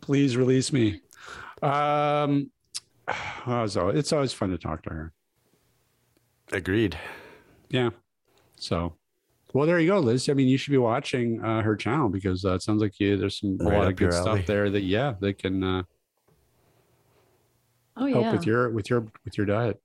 [0.00, 1.02] Please release me.
[1.62, 2.50] Um,
[3.46, 5.12] oh, so it's always fun to talk to her.
[6.54, 6.98] Agreed.
[7.68, 7.90] Yeah.
[8.56, 8.94] So,
[9.52, 10.28] well, there you go, Lis.
[10.28, 13.16] I mean, you should be watching uh, her channel because uh, it sounds like you
[13.16, 14.44] there's some a lot of good stuff alley.
[14.46, 15.82] there that yeah they can uh,
[17.96, 18.32] Oh help yeah.
[18.32, 19.80] with your with your with your diet.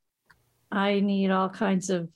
[0.71, 2.09] I need all kinds of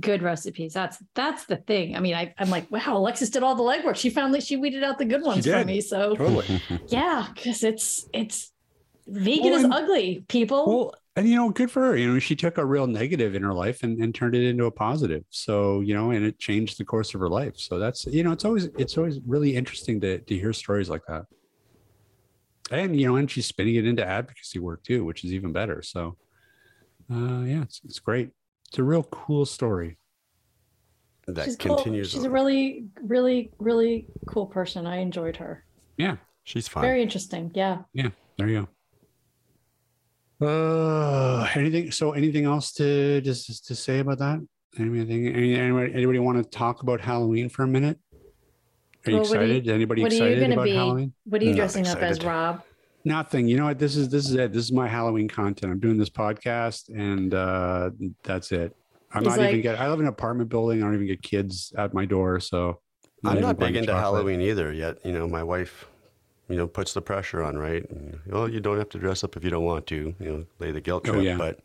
[0.00, 0.74] good recipes.
[0.74, 1.96] That's that's the thing.
[1.96, 3.96] I mean, I, I'm like, wow, Alexis did all the legwork.
[3.96, 5.80] She found that she weeded out the good ones for me.
[5.80, 6.62] So Totally.
[6.88, 8.52] yeah, because it's it's
[9.08, 10.66] vegan Well, is ugly, people.
[10.66, 11.96] Well, and you know, good for her.
[11.96, 14.66] You know, she took a real negative in her life and, and turned it into
[14.66, 15.24] a positive.
[15.30, 17.54] So, you know, and it changed the course of her life.
[17.56, 21.02] So that's you know, it's always it's always really interesting to to hear stories like
[21.08, 21.24] that.
[22.70, 25.82] And you know, and she's spinning it into advocacy work too, which is even better.
[25.82, 26.16] So
[27.10, 28.30] uh yeah, it's it's great.
[28.68, 29.98] It's a real cool story.
[31.26, 31.76] That She's cool.
[31.76, 32.10] continues.
[32.10, 34.86] She's a really, really, really cool person.
[34.86, 35.64] I enjoyed her.
[35.98, 36.82] Yeah, she's fine.
[36.82, 37.50] Very interesting.
[37.54, 37.82] Yeah.
[37.92, 38.10] Yeah.
[38.38, 38.68] There you go.
[40.40, 44.38] Uh anything so anything else to just to say about that?
[44.78, 47.98] Anything any, anybody anybody want to talk about Halloween for a minute?
[49.06, 49.68] Are you Well, what are you- excited?
[49.74, 50.74] Anybody what are you excited gonna about be?
[50.74, 51.12] Halloween?
[51.24, 52.22] What are you Not dressing up as.
[52.24, 52.62] Rob?
[53.04, 53.48] Nothing.
[53.48, 53.78] You know what?
[53.80, 54.52] This is this is it.
[54.52, 55.72] This is my Halloween content.
[55.72, 57.90] I'm doing this podcast and uh
[58.22, 58.76] that's it.
[59.12, 60.82] I'm He's not even get I live in an apartment building.
[60.82, 62.38] I don't even get kids at my door.
[62.38, 62.80] So
[63.24, 64.02] I'm even not buying big into chocolate.
[64.04, 64.98] Halloween either yet.
[65.04, 65.86] You know, my wife,
[66.48, 67.88] you know, puts the pressure on, right?
[67.90, 70.44] And, well, you don't have to dress up if you don't want to, you know,
[70.58, 71.24] lay the guilt Oh, trip.
[71.24, 71.36] yeah.
[71.36, 71.60] But,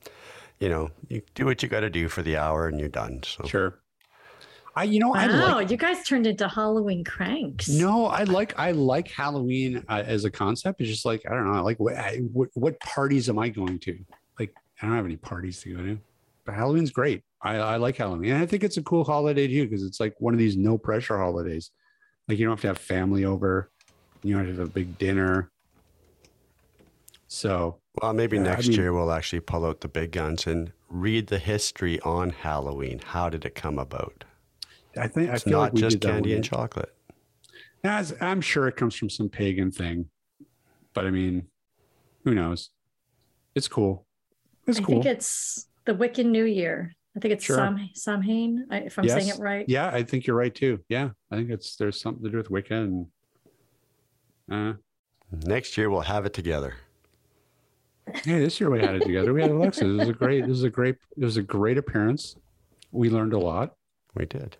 [0.59, 3.21] you know, you do what you got to do for the hour and you're done.
[3.23, 3.79] So, Sure.
[4.75, 5.69] I, you know, I Wow, like.
[5.69, 7.69] you guys turned into Halloween cranks.
[7.69, 10.81] No, I like I like Halloween uh, as a concept.
[10.81, 11.53] It's just like I don't know.
[11.53, 13.99] I like what, I, what what parties am I going to?
[14.39, 15.99] Like I don't have any parties to go to,
[16.43, 17.21] but Halloween's great.
[17.43, 20.15] I, I like Halloween, and I think it's a cool holiday too because it's like
[20.17, 21.69] one of these no pressure holidays.
[22.27, 23.69] Like you don't have to have family over,
[24.23, 25.49] you don't have to have a big dinner.
[27.27, 30.47] So Well, maybe Yeah, I next mean- year we'll actually pull out the big guns
[30.47, 32.99] and read the history on Halloween.
[33.03, 34.23] How did it come about?
[34.97, 36.95] I think I It's feel not like we just did candy one and chocolate.
[37.83, 40.09] As I'm sure it comes from some pagan thing,
[40.93, 41.47] but I mean,
[42.23, 42.69] who knows?
[43.55, 44.07] It's cool.
[44.65, 45.03] It's I cool.
[45.03, 46.93] think it's the Wiccan New Year.
[47.15, 47.57] I think it's Sure.
[47.57, 49.67] Sam Samhain, if I'm saying it right.
[49.67, 50.79] Yeah, I think you're right too.
[50.89, 53.07] Yeah, I think it's there's something to do with Wicca and
[54.51, 54.73] uh,
[55.45, 56.75] Next year we'll have it together.
[58.23, 59.33] hey, this year we had it together.
[59.33, 59.83] We had Alexa.
[59.83, 60.41] This was a great.
[60.41, 60.95] This was a great.
[61.17, 62.35] It was a great appearance.
[62.91, 63.73] We learned a lot.
[64.15, 64.57] We did.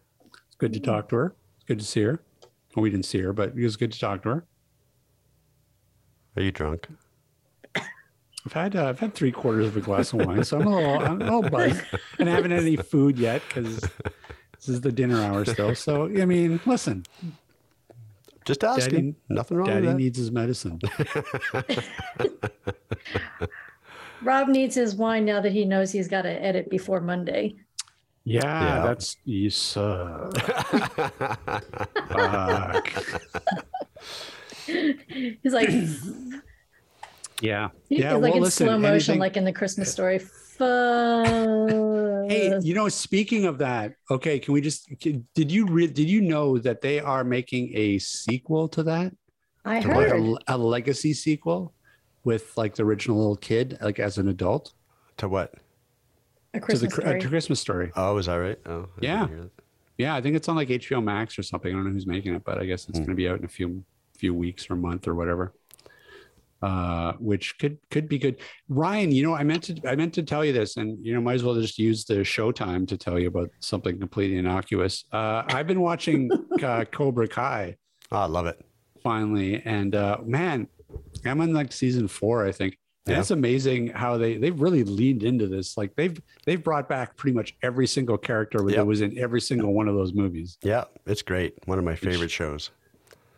[0.48, 1.36] It's good to talk to her.
[1.58, 2.24] It's good to see her.
[2.76, 4.46] Well, we didn't see her, but it was good to talk to her.
[6.36, 6.88] Are you drunk?
[8.46, 10.76] I've had uh, I've had three quarters of a glass of wine, so I'm a
[10.76, 11.82] little I'm a little buzzed,
[12.20, 15.76] and I haven't had any food yet because this is the dinner hour still.
[15.76, 17.06] So I mean, listen,
[18.46, 19.12] Just asking.
[19.12, 19.82] Daddy- Nothing wrong with that.
[19.91, 20.80] Daddy needs his medicine.
[24.24, 27.56] Rob needs his wine now that he knows he's got to edit before Monday.
[28.24, 28.86] Yeah, Yeah.
[28.86, 30.34] that's you suck.
[32.08, 32.88] Fuck.
[34.66, 35.70] He's like,
[37.41, 37.70] Yeah.
[37.89, 38.14] he's Yeah.
[38.14, 40.22] like well, in listen, slow motion, anything- like in the Christmas story.
[40.64, 42.30] Fuck.
[42.32, 46.09] Hey, you know, speaking of that, okay, can we just can- did you re- did
[46.09, 49.14] you know that they are making a sequel to that?
[49.66, 50.22] I to Like heard.
[50.47, 51.74] a, a legacy sequel
[52.24, 54.74] with like the original little kid, like as an adult
[55.18, 55.53] to what?
[56.53, 57.22] A Christmas to the story.
[57.22, 57.91] to Christmas story.
[57.95, 58.59] Oh, is that right?
[58.66, 59.28] Oh, I Yeah.
[59.97, 61.72] Yeah, I think it's on like HBO Max or something.
[61.72, 63.05] I don't know who's making it, but I guess it's Hmm.
[63.05, 63.84] going to be out in a few
[64.18, 65.53] few weeks or a month or whatever.
[66.64, 68.38] Uh, which could could be good.
[68.70, 71.20] Ryan, you know, I meant to I meant to tell you this, and you know,
[71.20, 75.03] might as well just use the showtime to tell you about something completely innocuous.
[75.11, 76.32] Uh, I've been watching
[76.64, 77.76] uh, Cobra Kai
[78.14, 78.64] Oh, I love it.
[79.03, 80.68] finally, and uh, man,
[81.26, 82.78] I'm on like season four, I think.
[83.07, 83.20] Yeah.
[83.20, 85.76] it's amazing how they they've really leaned into this.
[85.76, 88.86] Like they've they've brought back pretty much every single character that Yep.
[88.86, 90.57] was in every single one of those movies.
[90.64, 91.55] Yeah, it's great.
[91.66, 92.72] One of my favorite shows.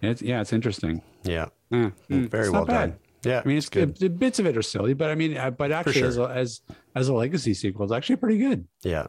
[0.03, 1.01] It's yeah, it's interesting.
[1.23, 2.99] Yeah, Yeah, mm, very well bad.
[3.25, 3.33] Done.
[3.33, 3.97] Yeah, I mean, it's, good.
[3.97, 6.07] the bits of it are silly, but I mean, uh, but actually, sure.
[6.07, 6.61] as, a, as
[6.95, 8.67] as a legacy sequel, it's actually pretty good.
[8.81, 9.07] Yeah,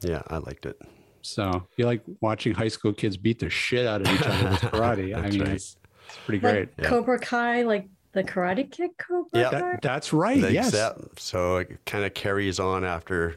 [0.00, 0.80] yeah, I liked it.
[1.22, 4.60] So you like watching high school kids beat the shit out of each other with
[4.72, 5.16] karate.
[5.16, 5.48] I mean, right.
[5.50, 5.76] it's,
[6.08, 6.68] it's pretty like great.
[6.78, 6.88] Yeah.
[6.88, 9.50] Cobra Kai, like the Karate Kid Cobra Yeah.
[9.50, 10.38] That, that's right.
[10.40, 10.70] Like yes.
[10.72, 13.36] that- so it kind of carries on after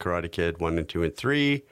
[0.00, 1.62] Karate Kid one and two and three,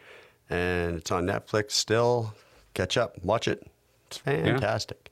[0.50, 2.34] and it's on Netflix still.
[2.74, 3.66] Catch up, watch it.
[4.09, 5.11] It's fantastic.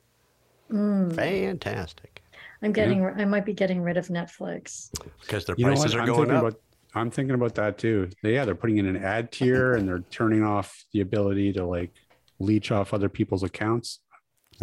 [0.71, 1.15] Mm.
[1.15, 2.14] Fantastic.
[2.61, 3.05] I'm getting.
[3.05, 4.89] I might be getting rid of Netflix.
[5.21, 6.41] Because their You know prices are I'm going up.
[6.43, 6.61] about.
[6.93, 8.09] I'm thinking about that too.
[8.23, 11.91] Yeah, they're putting in an ad tier and they're turning off the ability to like
[12.39, 13.99] leech off other people's accounts.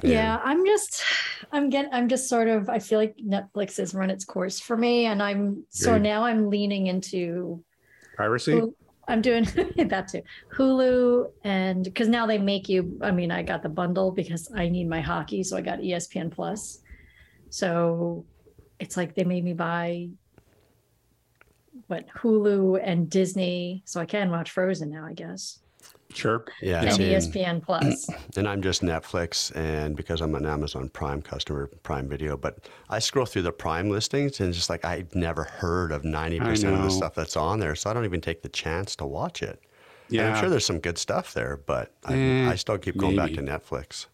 [0.02, 0.40] Yeah.
[0.42, 1.02] I'm just.
[1.52, 1.92] I'm getting.
[1.92, 2.70] I'm just sort of.
[2.70, 6.02] I feel like Netflix has run its course for me, and I'm so Agreed.
[6.08, 7.62] now I'm leaning into.
[8.16, 8.52] Piracy.
[8.52, 8.74] Hulu-
[9.08, 9.42] I'm doing
[9.76, 10.22] that too.
[10.56, 12.98] Hulu and because now they make you.
[13.02, 16.30] I mean, I got the bundle because I need my hockey, so I got ESPN
[16.30, 16.78] Plus.
[17.52, 18.24] So
[18.80, 20.08] it's like they made me buy
[21.86, 25.58] what Hulu and Disney, so I can watch Frozen now, I guess,
[26.14, 26.44] Sure.
[26.62, 27.12] Yeah, and same.
[27.12, 28.08] ESPN Plus.
[28.36, 32.98] And I'm just Netflix, and because I'm an Amazon Prime customer, Prime Video, but I
[32.98, 36.82] scroll through the Prime listings, and it's just like I've never heard of 90% of
[36.82, 39.60] the stuff that's on there, so I don't even take the chance to watch it.
[40.08, 40.32] And Yeah.
[40.34, 43.32] I'm sure there's some good stuff there, but I, Eh, I still keep going back
[43.34, 43.42] to.
[43.42, 44.06] Netflix.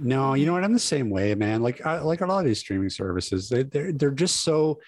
[0.00, 0.64] No, you know what?
[0.64, 1.62] I'm the same way, man.
[1.62, 4.78] Like, I, like a lot of these streaming services, they, they're they're just so,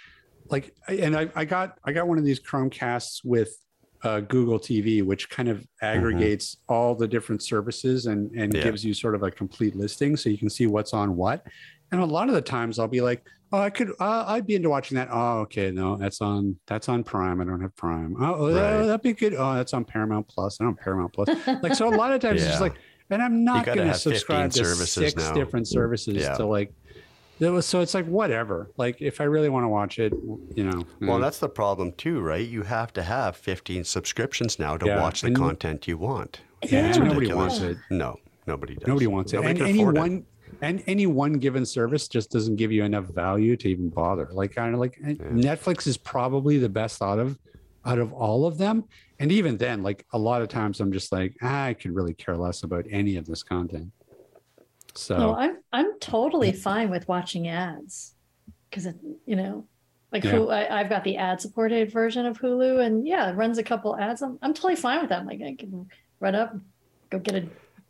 [0.51, 3.57] like, and I, I got I got one of these Chromecasts with
[4.03, 8.62] uh, Google TV, which kind of aggregates all the different services and and Yeah.
[8.62, 11.47] gives you sort of a complete listing, so you can see what's on what.
[11.93, 13.23] And a lot of the times, I'll be like,
[13.53, 15.09] oh, I could, uh, I'd be into watching that.
[15.11, 17.41] Oh, okay, no, that's on that's on Prime.
[17.41, 18.15] I don't have Prime.
[18.20, 18.87] Oh, oh, that, Right.
[18.87, 19.35] that'd be good.
[19.35, 20.61] Oh, that's on Paramount Plus.
[20.61, 21.28] I don't have Paramount Plus.
[21.62, 22.77] Like, so a lot of times, it's just like.
[23.11, 25.32] And I'm not going to subscribe to six now.
[25.35, 26.35] different services Yeah.
[26.37, 26.73] to like.
[27.41, 28.70] That was so it's like whatever.
[28.77, 30.12] Like if I really want to watch it,
[30.55, 30.85] you know.
[31.01, 32.47] Well, mm, that's the problem too, right?
[32.47, 36.41] You have to have 15 subscriptions now to Yeah, watch the and- content you want.
[36.62, 37.61] yeah, It's nobody ridiculous.
[37.61, 37.78] wants it.
[37.91, 38.16] No,
[38.47, 38.87] nobody does.
[38.87, 39.37] Nobody wants it.
[39.37, 40.01] Nobody and any afford it.
[40.01, 40.27] one
[40.61, 44.28] and any one given service just doesn't give you enough value to even bother.
[44.32, 47.39] Like kind of like eh, Netflix is probably the best thought of
[47.85, 48.85] out of all of them.
[49.19, 52.15] And even then, like a lot of times, I'm just like, ah, I could really
[52.15, 53.90] care less about any of this content.
[54.94, 58.15] So No, I'm I'm totally fine with watching ads
[58.69, 59.66] because it, you know,
[60.12, 60.32] like Yeah.
[60.32, 63.62] who I, I've got the ad supported version of Hulu, and yeah, it runs a
[63.62, 64.20] couple ads.
[64.23, 65.27] I'm I'm totally fine with that.
[65.27, 65.89] Like I can
[66.19, 66.57] run up,
[67.11, 67.48] go get a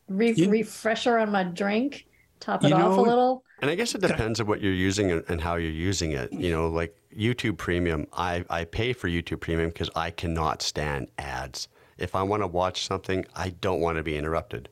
[0.09, 2.07] re- You- refresher on my drink,
[2.41, 3.45] top it You off a little.
[3.61, 6.33] And I guess it depends on what you're using and, and how you're using it.
[6.33, 11.09] You know, like YouTube Premium, I, I pay for YouTube Premium because I cannot stand
[11.19, 11.69] ads.
[11.99, 14.69] If I want to watch something, I don't want to be interrupted.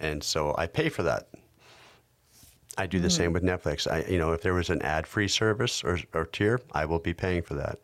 [0.00, 1.28] And so I pay for that.
[2.78, 3.10] I do the hmm.
[3.10, 3.90] same with Netflix.
[3.90, 7.12] I, you know, if there was an ad-free service or, or tier, I will be
[7.12, 7.78] paying for that.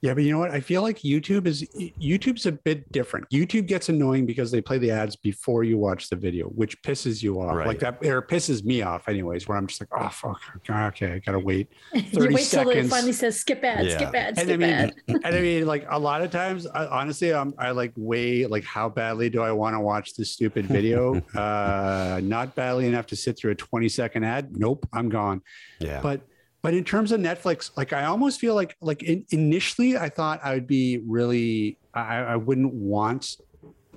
[0.00, 0.52] Yeah, but you know what?
[0.52, 1.62] I feel like YouTube is
[2.00, 3.28] YouTube's a bit different.
[3.30, 7.20] YouTube gets annoying because they play the ads before you watch the video, which pisses
[7.20, 7.66] you off.
[7.66, 9.48] Like that, or pisses me off, anyways.
[9.48, 11.68] Where I'm just like, oh fuck, okay, I gotta wait.
[11.92, 13.96] 30 you 30 wait till it finally says skip ad, Yeah.
[13.96, 14.94] skip ad, And I skip mean, ad.
[15.08, 18.64] and I mean, like a lot of times, I, honestly, I'm, I like weigh like
[18.64, 21.16] how badly do I want to watch this stupid video?
[21.34, 24.56] uh, not badly enough to sit through a 20 second ad.
[24.56, 25.42] Nope, I'm gone.
[25.80, 26.00] Yeah.
[26.00, 26.20] But
[26.62, 30.40] but in terms of Netflix, like I almost feel like like in, initially I thought
[30.42, 33.36] I would be really I, I wouldn't want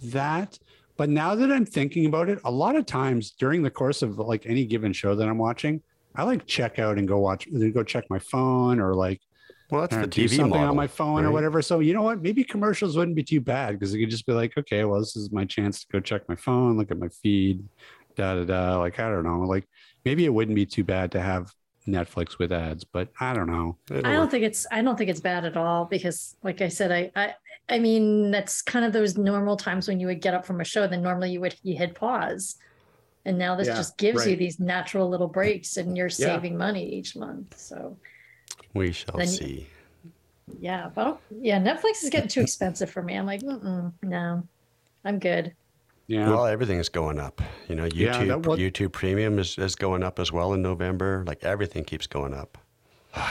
[0.03, 0.59] that.
[0.97, 4.19] But now that I'm thinking about it, a lot of times during the course of
[4.19, 5.81] like any given show that I'm watching,
[6.15, 9.21] I like check out and go watch, go check my phone or like
[9.71, 11.61] well, that's uh, the do TV something model, on my phone or whatever.
[11.61, 12.21] So you know what?
[12.21, 15.15] Maybe commercials wouldn't be too bad because it could just be like, okay, well, this
[15.15, 17.63] is my chance to go check my phone, look at my feed,
[18.15, 18.77] da da da.
[18.79, 19.67] Like I don't know, like
[20.03, 21.51] maybe it wouldn't be too bad to have
[21.87, 23.77] Netflix with ads, but I don't know.
[23.89, 24.31] It'll I don't work.
[24.31, 27.33] think it's I don't think it's bad at all because like I said I I
[27.69, 30.63] I mean that's kind of those normal times when you would get up from a
[30.63, 32.55] show then normally you would you hit pause.
[33.25, 36.09] And now this Yeah, just gives you these natural little breaks and you're Yeah.
[36.35, 37.57] saving money each month.
[37.57, 37.97] So
[38.73, 39.67] we shall Then- see.
[40.59, 43.15] yeah, but yeah, Netflix is getting too expensive for me.
[43.15, 44.47] I'm like, Mm-mm, no,
[45.05, 45.53] I'm good.
[46.11, 46.29] Yeah.
[46.29, 47.41] Well, everything's going up.
[47.69, 51.23] You know, YouTube was- YouTube Premium is, is going up as well in November.
[51.25, 52.57] Like everything keeps going up.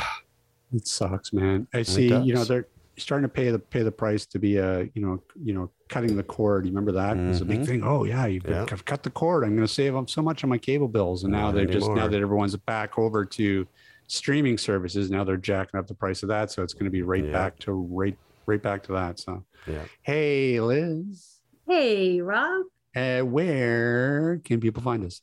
[0.73, 1.67] It sucks, man.
[1.75, 2.07] I see.
[2.07, 5.21] You know, they're starting to pay the pay the price to be a you know
[5.43, 6.65] you know cutting the cord.
[6.65, 7.67] You remember that it was a big Mhm.
[7.67, 7.83] thing.
[7.83, 8.67] Oh yeah, you Yeah.
[8.67, 9.43] cut the cord.
[9.43, 11.25] I'm going to save so much on my cable bills.
[11.25, 13.67] And now Not they're just now that everyone's back over to
[14.07, 15.11] streaming services.
[15.11, 17.33] Now they're jacking up the price of that, so it's going to be right Yeah.
[17.33, 18.17] back to right
[18.47, 19.19] right back to that.
[19.19, 19.83] So Yeah.
[20.03, 21.40] hey, Lis,
[21.75, 22.65] Hey, Rob.
[22.97, 25.23] uh, where can people find us?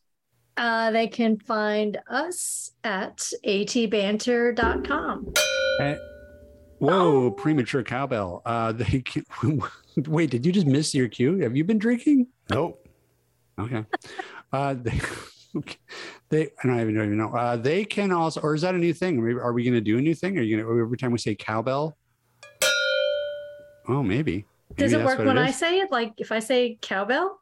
[0.55, 5.33] Uh, they can find us at atbanter.com.
[5.81, 5.95] Uh,
[6.79, 7.31] whoa, Oh.
[7.31, 8.41] premature cowbell.
[8.45, 9.25] Uh, they can,
[10.07, 10.29] wait.
[10.29, 11.37] Did you just miss your cue?
[11.39, 12.27] Have you been drinking?
[12.49, 12.87] Nope.
[13.59, 13.83] Okay.
[14.53, 15.01] Uh, they,
[15.57, 15.75] okay.
[16.29, 17.33] they, I don't even, don't even know.
[17.35, 19.21] Uh, they can also, or is that a new thing?
[19.21, 20.37] Maybe- Are we going to do a new thing?
[20.37, 21.97] Are you going to, every time we say cowbell?
[23.89, 24.45] Oh, maybe.
[24.75, 25.91] Does it work what when I say it?
[25.91, 27.39] Like if I say cowbell?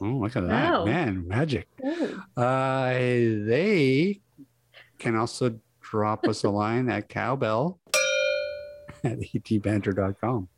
[0.00, 0.70] Oh, look at that.
[0.72, 0.84] Wow.
[0.84, 1.68] Man, magic.
[2.36, 4.20] Uh, they
[4.98, 7.78] can also drop us a line at cowbell
[9.04, 10.48] at atbanter.com.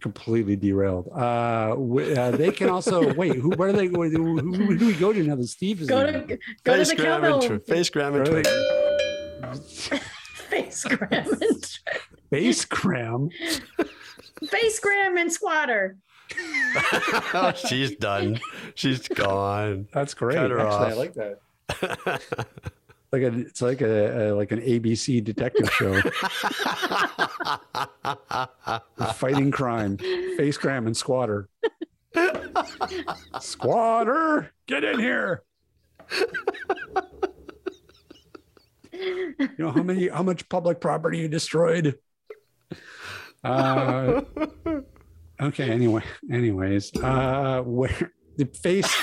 [0.00, 1.08] Completely derailed.
[1.12, 3.34] Uh, w- uh, they can also wait.
[3.36, 3.50] Who?
[3.50, 3.86] Where do they?
[3.88, 5.34] Who, who, who do we go to now?
[5.34, 6.12] that Steve is Go in?
[6.28, 8.50] to go to the gram cowbell and tw- face gram and Twitter.
[10.50, 11.78] face gram and
[12.30, 13.30] Base cram.
[14.50, 15.96] face gram and squatter.
[17.68, 18.38] she's done.
[18.74, 19.88] She's gone.
[19.92, 20.36] That's great.
[20.36, 21.40] Cut her Actually, I like that.
[23.10, 25.98] Like a, it's like a, a like an ABC detective show,
[29.14, 29.96] fighting crime,
[30.36, 31.48] face cram and squatter.
[33.40, 35.42] Squatter, get in here.
[38.92, 41.98] You know how many how much public property you destroyed?
[43.44, 44.22] Uh,
[45.40, 45.70] okay.
[45.70, 48.86] Anyway, anyways, uh, where the face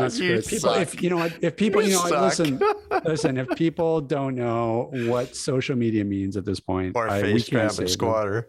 [0.00, 0.44] That's you good.
[0.46, 0.80] People, suck.
[0.82, 2.22] if you know what, if people, you You know, suck.
[2.38, 2.60] listen,
[3.04, 3.36] listen.
[3.36, 7.48] If people don't know what social media means at this point, or I- we face
[7.48, 7.88] can't gram them.
[7.88, 8.48] squatter.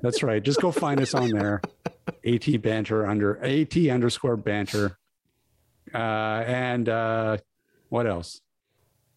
[0.00, 0.42] That's right.
[0.42, 1.60] Just go find us on there.
[2.26, 4.98] At banter under at underscore banter,
[5.94, 5.96] uh,
[6.46, 7.36] and uh,
[7.90, 8.40] what else?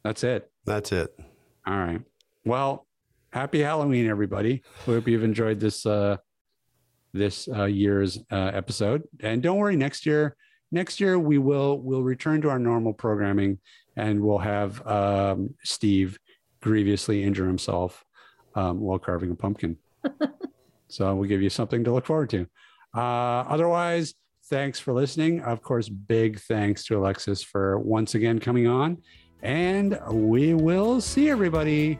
[0.03, 0.51] That's it.
[0.65, 1.17] That's it.
[1.65, 2.01] All right.
[2.47, 2.85] Well,
[3.31, 4.61] happy Halloween, everybody.
[4.85, 6.17] We hope you've enjoyed this uh,
[7.11, 9.01] this uh, year's uh, episode.
[9.19, 10.35] And don't worry, next year,
[10.72, 13.57] next year we will we'll return to our normal programming,
[13.97, 16.19] and we'll have um, Steve
[16.61, 18.05] grievously injure himself
[18.53, 19.76] um, while carving a pumpkin.
[20.88, 22.47] so we'll give you something to look forward to.
[22.95, 24.13] Uh, otherwise,
[24.51, 25.41] thanks for listening.
[25.41, 29.01] Of course, big thanks to Alexis for once again coming on.
[29.41, 31.99] And we will see everybody